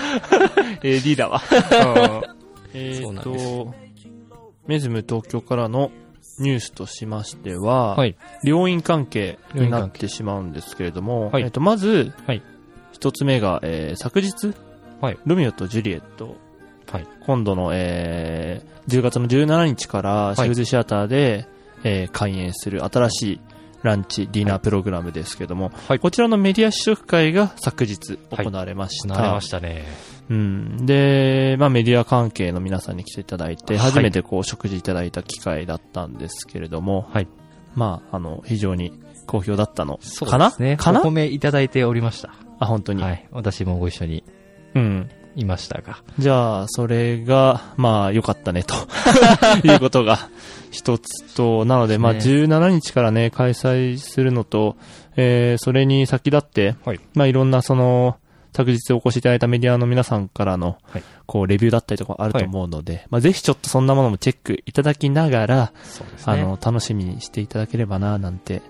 [0.82, 1.40] AD だわ。
[2.74, 3.74] えっそうなんですと、
[4.66, 5.90] メズム東京からの
[6.40, 8.16] ニュースとしましては、はい。
[8.42, 11.42] 病院関係になってしまうんですけれども、はい。
[11.42, 12.42] えっと、まず、はい。
[12.92, 14.54] 一つ目が、えー昨日、
[15.00, 15.18] はい。
[15.24, 16.36] ロミオとジュリエット、
[16.90, 17.06] はい。
[17.26, 21.46] 今度の、えー10月の17日からシェフズシアターで、
[21.84, 23.40] えー開演する新しい
[23.82, 29.14] ランチ、ディナープログラムですけども、はいこちらのメディア試食会が昨日行われました。
[29.14, 29.84] なれましたね。
[30.28, 30.86] うん。
[30.86, 37.28] で、まあメディア関係の皆さんに来ていただいて、はい初めてこう食事いただいた機会だったんですけれども、はい。
[37.74, 38.92] まあ、あの、非常に
[39.26, 40.52] 好評だったのかな？
[40.58, 40.76] ね。
[40.76, 41.00] かな？
[41.00, 42.34] お米いただいておりました。
[42.58, 43.02] あ、本当に。
[43.02, 43.28] はい。
[43.30, 44.24] 私もご一緒に
[44.74, 45.10] うん。
[45.36, 45.98] いましたが。
[46.18, 48.74] じゃあ、それが、まあ、良かったね、と
[49.66, 50.18] いうことが
[50.70, 54.76] 一つと、なので、まあ、そうで17日からね、開催するのと、
[55.16, 57.00] えー、それに先立って、はい。
[57.14, 58.16] まあ、いろんなその、
[58.56, 68.62] 昨日お越しいただいたメディアの皆さんからの、はいこう、レビューだったりとかあると思うので、まあ、ぜひちょっとそんなものもチェックいただきながら、そうですあの、楽しみにしていただければな、なんて、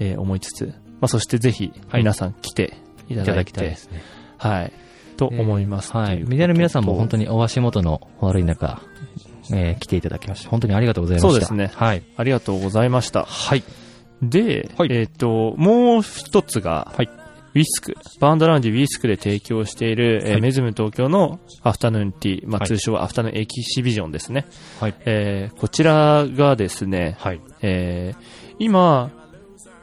[0.00, 0.66] えー思いつつ、
[1.00, 2.78] まあ、そしてぜひ、はい皆さん来て
[3.08, 4.02] いただいて、いただきたいですね。
[4.38, 4.72] はい。
[5.18, 5.92] と思います。
[5.92, 6.24] はい。
[6.24, 7.18] メディアの皆さんも本当に。
[7.18, 8.80] にお足元の悪い中、
[9.52, 11.28] えー来ていただきまして、本当にありがとうございました。
[11.30, 12.02] そうですねはい。
[12.16, 13.24] ありがとうございました。
[13.24, 13.64] はい。
[14.22, 17.10] で、はいえっ、と、もう一つが、はい
[17.54, 17.96] ウィスク。
[18.20, 24.46] バンドラウンジウィスクで提供している、えーはいメズム東京のアフタヌーンティー、まあ、はい通称アフタヌーンエキシビジョンですね。
[24.80, 24.94] はい。
[25.04, 27.40] えーこちらがですね、はい。
[27.62, 28.22] えー
[28.60, 29.10] 今、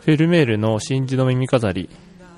[0.02, 1.90] フェルメールの真珠の耳飾り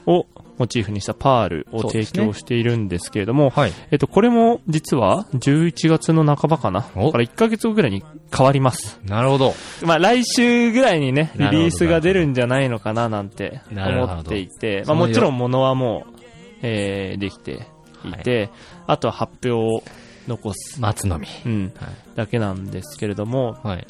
[0.06, 0.26] を
[0.58, 3.74] モチーフにしたパールを提供しているんですけれども、はい。
[3.92, 6.82] えっと、これも実は11月の半ばかな。
[6.82, 8.04] から1ヶ月後ぐらいに
[8.36, 9.00] 変わります。
[9.04, 9.54] なるほど。
[9.84, 16.20] まあ来週ぐらいにね、リリースが出るんじゃないのかななんて思っていて、まあもちろん物はもう、
[16.64, 17.68] えーできて
[18.04, 18.50] いて、
[18.88, 19.84] あとは発表を
[20.28, 21.28] 残す、松の実。
[21.46, 23.88] うん、はいだけなんですけれども、はい。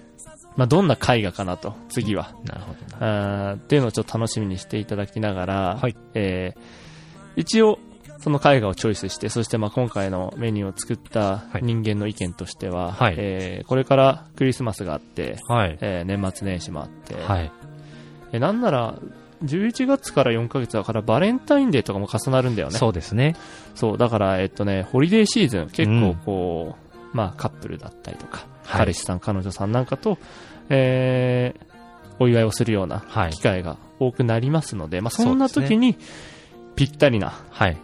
[0.58, 2.34] まあどんな絵画かなと、次は。
[2.44, 3.52] なるほどな。
[3.52, 6.60] あーっていうのをちょっと楽しみにしていただきながら、はいえー
[7.40, 7.78] 一応、
[8.20, 15.78] その絵画をチョイスして、そしてまあ今回のメニューを作ったはい人間の意見としては、はいえーこれからクリスマスがあって、はい。
[15.80, 17.52] えー年末年始もあって、はい。
[18.32, 18.96] えなんなら、
[19.44, 22.80] 11月から4ヶ月だからバレンタインデーとかも重なるんだよね。
[22.80, 23.36] そうですね。
[23.76, 26.76] そう、だから、えっとね、ホリデーシーズン、結構こ
[27.14, 30.18] う、まあカップルだったりとか、はい彼氏さん、彼女さんなんかと、
[30.70, 31.68] えー
[32.20, 35.98] お祝いをするようなはい機会が多くなりますので、まあそんな時に
[36.76, 37.78] ぴったりなはい。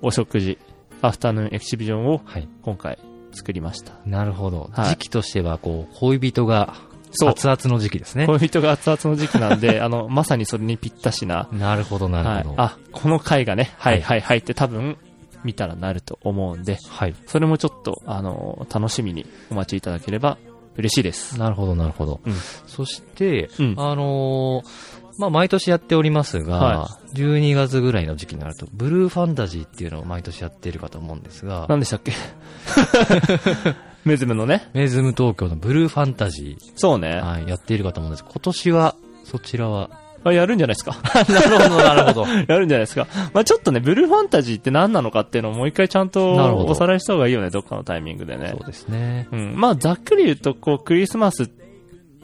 [0.00, 0.58] お食事、
[1.02, 2.48] アフタヌーンエキシビジョンをはい。
[2.62, 2.98] 今回
[3.32, 3.92] 作りました。
[4.06, 4.70] なるほど。
[4.72, 6.74] はい時期としては、こう、恋人が
[7.12, 8.26] そう熱々の時期ですね。
[8.26, 12.62] 恋人が熱々の時期なんで、 あの、まさにそれにぴったしな、なるほど、なるほど。
[12.62, 14.96] はい、あ、この回がね、ははいいはいはいって多分
[15.44, 17.14] 見たらなると思うんで、はい。
[17.26, 20.38] それもちょっと、あの、楽しみにお待ちいただければ
[20.76, 21.38] 嬉しいです。
[21.38, 22.20] なるほど、なるほど。
[22.24, 22.32] うん
[22.66, 32.12] そして、うんあのーまあ、毎年やっておりますが、は12月ぐらいの時期になると、ブルーファンタジーっていうのを毎年やっているかと思うんですが、何でしたっけ？
[34.04, 34.68] メズムのね。
[34.74, 37.24] メズム東京のブルーファンタジそうねー、。
[37.24, 39.88] はい、やっているかと思うんです今年は、そちらは、
[40.24, 40.96] あやるんじゃないですか。
[41.32, 42.26] なるほど、なるほど。
[42.48, 43.06] やるんじゃないですか。
[43.32, 48.66] まあちょっとね、ブルーファンタジーって何なのかっていうのをもう一回ちゃんとどおさらいした方がいいよね、どっかのタイミングでねそう。
[48.66, 49.28] ですね。
[49.32, 49.54] うん。
[49.56, 51.48] まあざっくり言うと、こう、クリスマスっ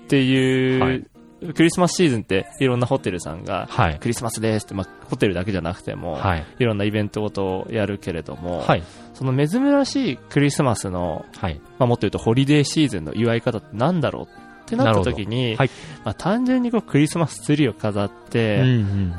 [0.08, 1.04] ていう、はい
[1.54, 3.98] クリスマスシーズンっていろんなホテルさんが、はい。
[3.98, 6.44] クリスマスですって、まあホテルだけじゃなくても、はい。
[6.58, 8.82] いろんなイベントごとをやるけれども、はい。
[9.14, 11.60] その珍しいクリスマスの、はい。
[11.78, 15.70] まあ、もっと言うとホリデーシーズンの祝い方ってなんだろうってなった時に、はい。
[16.04, 18.66] まあ、単純にこうクリスマスツリーを飾って、うん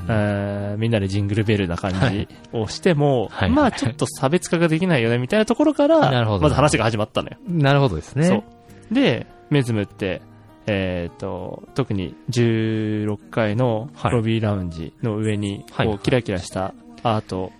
[0.08, 3.49] うんみんなでジングルベルな感じをしても、はい。
[3.49, 7.38] まあちょっと差別化ができないよねみたいなところから、 まず話が始まったのよ。
[7.47, 8.43] なるほどですね。
[8.91, 10.22] で、メズムって、
[10.68, 14.12] えっ、と、特に16階のはい。
[14.12, 15.88] ロビーラウンジの上に、はい。
[15.88, 16.74] こう、キラキラした
[17.04, 17.52] アート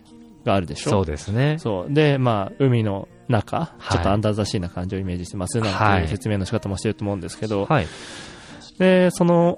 [0.46, 0.92] があるでしょ？
[0.92, 1.58] そうですね。
[1.60, 1.94] そう。
[1.94, 7.88] で、まあ、海の中、はいちょっとアンダーザシーな感じをイメージしてますなんてはいいう説明の仕方もしてると思うんですけど、はい。
[8.78, 9.58] で、その、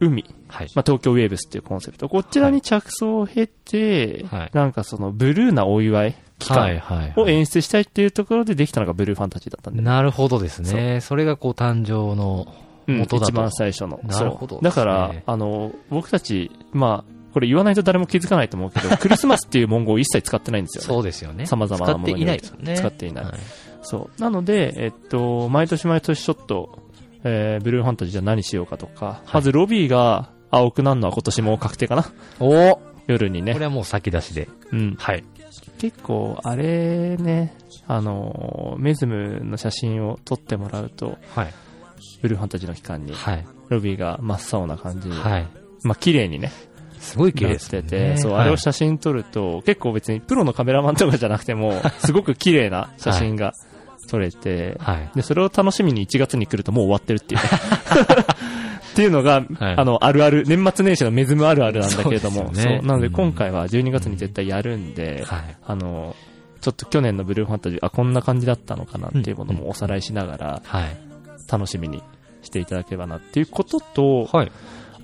[0.00, 0.68] 海、はい。
[0.74, 6.74] まあ、東京ウェーブスっていうコンセプト、こちらに着想を経て、はいなんかその、ブルーなお祝い期はい。
[6.74, 7.12] 間はい。
[7.16, 11.00] を演出したいっていうところでできたのがブルーファンタジーだったんで、なるほどですね。
[11.00, 12.46] それがこう誕生の
[12.86, 13.32] うん元だと。
[13.32, 14.00] 一番最初の。
[14.04, 20.86] なるほどそうだからあの、僕たち、まあ、これ言わないと誰も気づかないと思うけど、 クリスマスっていう文言を一切使ってないんですよね。
[20.86, 21.46] そうですよね。
[21.46, 22.74] 様々なものに使っていないですよね。
[22.76, 23.34] 使っていないはい
[23.82, 24.20] そう。
[24.20, 26.82] なので、えっと、毎年毎年ちょっと、
[27.24, 32.04] えー、ブルーファンタジーじゃあ何しようかとか、まずロビーが青くなるのは今年も確定かな。
[32.38, 33.54] おこ夜にね。
[33.54, 34.48] れはもう先出しで。
[34.72, 34.96] うん。
[34.98, 35.24] はい。
[35.78, 37.56] 結構、あれね、
[37.86, 41.54] あのー、メズムの写真を撮ってもらうと、はい。
[42.22, 43.46] ブルーファンタジーの期間に、はい。
[43.68, 45.48] ロビーが真っ青な感じに、はい。
[45.82, 46.52] まあ、綺麗にね、
[47.00, 47.82] すごい綺麗ですね。
[47.82, 53.54] てて、そう、はいあれを写真撮ると、結構別にプロのカメラマンとかじゃなくても、 すごく綺麗な写真が
[54.08, 55.10] 撮れて、はい。
[55.16, 57.48] で、それを楽しみに1月に来るともう終わってるっていうね。
[58.90, 65.56] っていうのが、はいあの、あるある、年末年始のメズムあるあるなんだけれども、そうねなのでうん今回は12月に絶対やるんで、はい。
[65.64, 66.14] あの、
[66.60, 70.96] ちょっと去年のブルーファンタジー、あ、こんな感じだったのかなっていうものもおさらいしながら、はい。
[71.50, 72.02] 楽しみに
[72.42, 74.52] していただければなっていうことと、はい。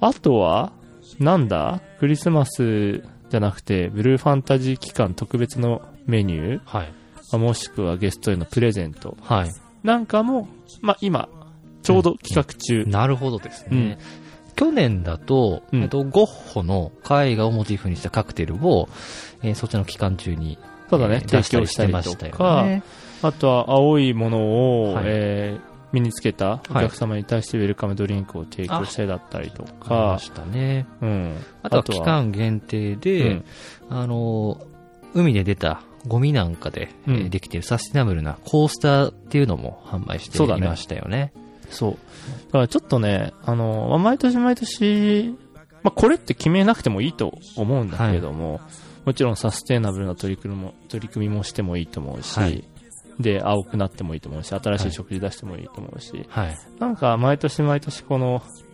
[0.01, 0.73] あとは、
[1.19, 1.81] なんだ？
[1.99, 6.61] クリスマスじゃなくて、ブルーファンタジー期間特別のメニュー？
[6.65, 6.93] はい。
[7.33, 9.17] あもしくはゲストへのプレゼント。
[9.21, 9.51] はい。
[9.83, 10.49] なんかも、
[10.81, 11.29] まあ、今、
[11.83, 12.85] ちょうど企画中。
[12.85, 13.69] なるほどですね。
[13.71, 13.99] うん。
[14.55, 15.83] 去年だと、うん。
[15.83, 18.89] えっと、ゴッホの絵画をモチーフにしたカクテルを、
[19.43, 20.59] えーそっちの期間中に、
[20.89, 22.83] ただね、えー提供したりとか、ね。
[23.23, 25.05] あとは青いものを、はい。
[25.07, 30.87] えー身につけたお客様に対してウェルカムドリンクを提供したりだったりとありまか、したね。
[31.01, 31.37] うん。
[31.63, 33.45] あとは期間限定で、うん
[33.89, 34.59] あのー、
[35.15, 41.33] 海で出たゴミなんかで、えーうんできているサスティナブルなコースターっていうのも販売していましたよね。
[41.71, 41.93] そう。
[42.47, 45.35] だからちょっとね、あの、まあ毎年毎年、
[45.83, 48.61] まあこれって決めなくてもいいと思うんだけれども、
[49.07, 52.65] もちろんサステナブルな取り組みも、取り組みもしてもいいと思うし、はい
[53.21, 56.59] で、青くなってもいいと思うし、新しい食事出してもいいと思うし、はい。
[56.79, 58.67] なんか毎年毎年この、うん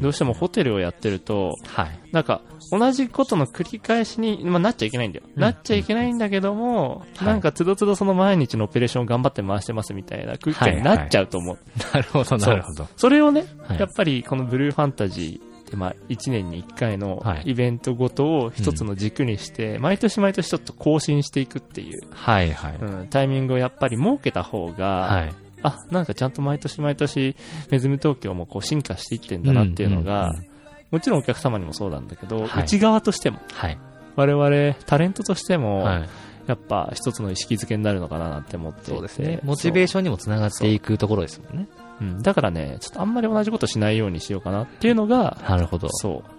[0.00, 2.00] どうしてもホテルをやってると、はい。
[2.12, 2.40] なんか、
[2.70, 5.24] 同じことの繰り返しに、まあ、なっちゃいけないんだよ。
[5.34, 11.58] うんなっちゃいけないんだけども、はいなんか、つどつどその毎日のオペレーションを頑張って回してますみたいな空気感になっちゃうと思う。
[11.92, 12.86] なるほど、なるほど。
[12.96, 22.76] それをね、はいやっぱりこのブルーファンタジーまあ、1年に1回のはいイベントごとを一つの軸にして、毎年毎年ちょっと更新していくっていう、はいはい。
[22.80, 25.34] うん、タイミングをやっぱり設けた方が、はい。
[25.62, 27.36] あ、なんかちゃんと毎年毎年、
[27.70, 30.52] メズム東京もこう進化していってんだなっていうのが、うんうんうん
[30.92, 33.78] もちろんお客様にもそうなんだけど、はい内側としても、はい。
[34.14, 36.08] 我々タレントとしても、はい。
[36.46, 39.40] やっぱ一つの意識づけになるのかななんて思ってそうですね。
[39.42, 41.68] モチベーションにもつながっていくところですもんね。
[42.02, 45.88] そううん、だからね、ちょっとあんまり同じことしないようにしようかなっていうのが、なるほど。
[45.90, 46.30] そう、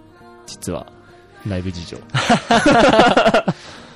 [0.45, 0.91] 実は
[1.45, 1.97] 内部事情。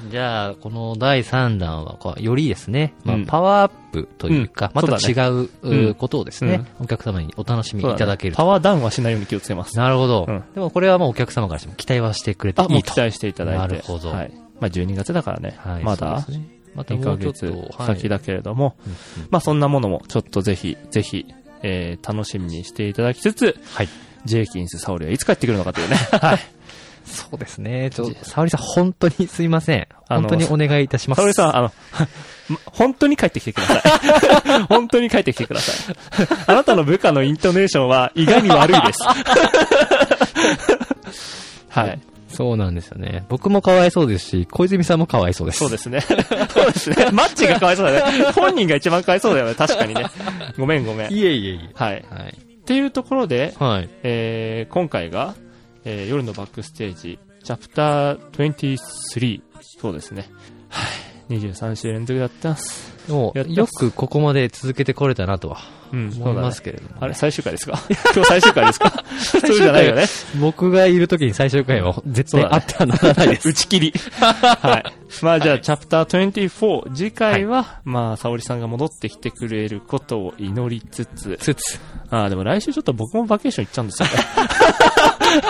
[0.09, 3.25] じゃあ、この第3弾はこう、よりですね、まあうん。
[3.25, 4.81] パワーアップというか、うん。
[4.89, 8.37] また違う、うんうことをですね、お客様にお楽しみいただけると。
[8.37, 9.75] パワーダウンはしないように気をつけます。
[9.75, 10.43] なるほど、うん。
[10.53, 12.93] でもこれはもうお客様からしても期待はしてくれていういと。
[12.93, 13.59] 期待していただいて。
[13.59, 14.09] なるほど。
[14.09, 14.31] はい。
[14.59, 16.25] まあ12月だからね、はいまだ
[16.75, 18.91] また2ヶ月と、先だけれども、うん
[19.23, 19.27] うん。
[19.31, 21.25] まあそんなものもちょっとぜひ、ぜひ、
[21.63, 23.89] えー楽しみにしていただきつつ、はい。
[24.25, 25.95] ジェイキンス・サオリはいつ帰ってくるのかというね。
[25.95, 26.39] はい。
[27.07, 27.89] そうですね。
[27.89, 29.87] ちょ、沙織さん、本当にすいません。
[30.09, 31.19] 本当にお願いいたします。
[31.19, 31.71] 沙織さん、あの、
[32.49, 33.81] ま 本当に帰ってきてください。
[34.67, 35.95] 本当に帰ってきてください。
[36.47, 38.99] あなたの部下のイントネーションは意外に悪いです。
[41.69, 41.99] はい。
[42.37, 43.25] そうなんですよね。
[43.29, 45.57] 僕もかわいそうですし、小泉さんもかわいそうです。
[45.57, 46.01] そうですね。
[46.53, 47.09] そうですね。
[47.11, 48.31] マッチがかわいそうだね。
[48.33, 49.55] 本人が一番かわいそうだよね。
[49.55, 50.05] 確かにね。
[50.55, 51.11] ごめんごめん。
[51.11, 51.69] いえいえいえ。
[51.73, 52.05] はい。
[52.07, 52.37] はい。
[52.37, 53.89] っていうところで、はい。
[54.03, 55.33] えー今回が、
[55.83, 58.19] えー夜のバックステージ、チャプター
[58.77, 59.41] 23。
[59.81, 60.29] そうですね。
[60.69, 60.85] は
[61.29, 61.37] い。
[61.39, 62.93] 23週連続やってます。
[63.11, 65.57] もう、よくここまで続けてこれたなとは
[65.91, 67.79] うん、思いますけれども、あれ、最終回ですか？
[68.13, 69.03] 今日最終回ですか？
[69.19, 70.05] そうじゃないよね。
[70.39, 73.49] 僕がいる時に最終回は絶対あってはならないです。
[73.49, 73.93] 打ち切り。
[74.19, 74.93] はい。
[75.21, 76.93] まあじゃあ、チャプター24。
[76.95, 81.79] 次回は、まあ、沙織さんが戻ってきてくれることを祈りつつ、つつ。
[82.09, 84.15] ああ、でも来週ちょっと僕もバケーション行っちゃうんですよね。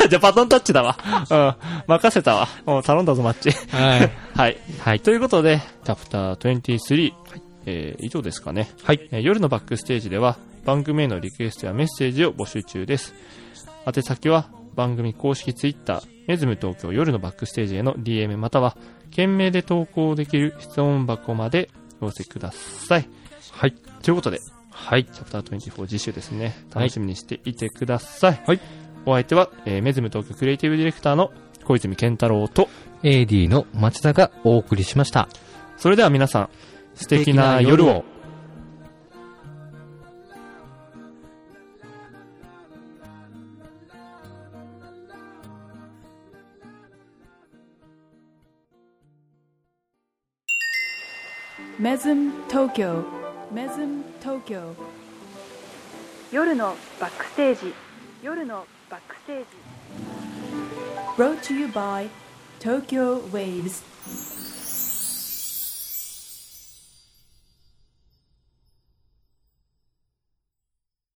[0.09, 0.97] じゃあ、バトンタッチだわ。
[1.29, 1.55] うん。
[1.87, 2.47] 任せたわ。
[2.65, 3.49] もう頼んだぞ、マッチ。
[3.75, 4.11] はい。
[4.35, 4.57] はい。
[4.83, 4.99] はい。
[4.99, 7.13] ということで、チャプター23。
[7.67, 8.69] えー以上ですかね。
[8.83, 9.07] はい。
[9.11, 13.13] えー夜のバックステージでは番組へのリクエストやメッセージを募集中です。
[13.85, 18.77] 宛先は番組公式ツイッター、メズム東京夜のバックステージへの DM または、
[19.11, 23.09] 件名で投稿できる質問箱までお寄せください。
[23.51, 23.73] はい。
[24.03, 24.39] ということで、
[24.69, 25.05] はい。
[25.05, 26.53] チャプター24次週ですね。
[26.75, 28.41] 楽しみにしていてください。
[28.45, 28.59] はい。
[29.07, 31.31] お相手は、えーメズム東京クリエイティブディレクターの
[31.65, 32.69] 小泉健太郎と、
[33.03, 35.27] AD の町田がお送りしました。
[35.77, 36.49] それでは皆さん、
[36.97, 38.03] 素敵な夜を。
[51.79, 53.03] メズム東京
[53.51, 54.73] メズム東京
[56.31, 57.73] 夜のバックステージ。
[58.23, 59.45] 夜のバックステージ。
[61.15, 62.09] Brought to you by
[62.59, 64.36] Tokyo Waves.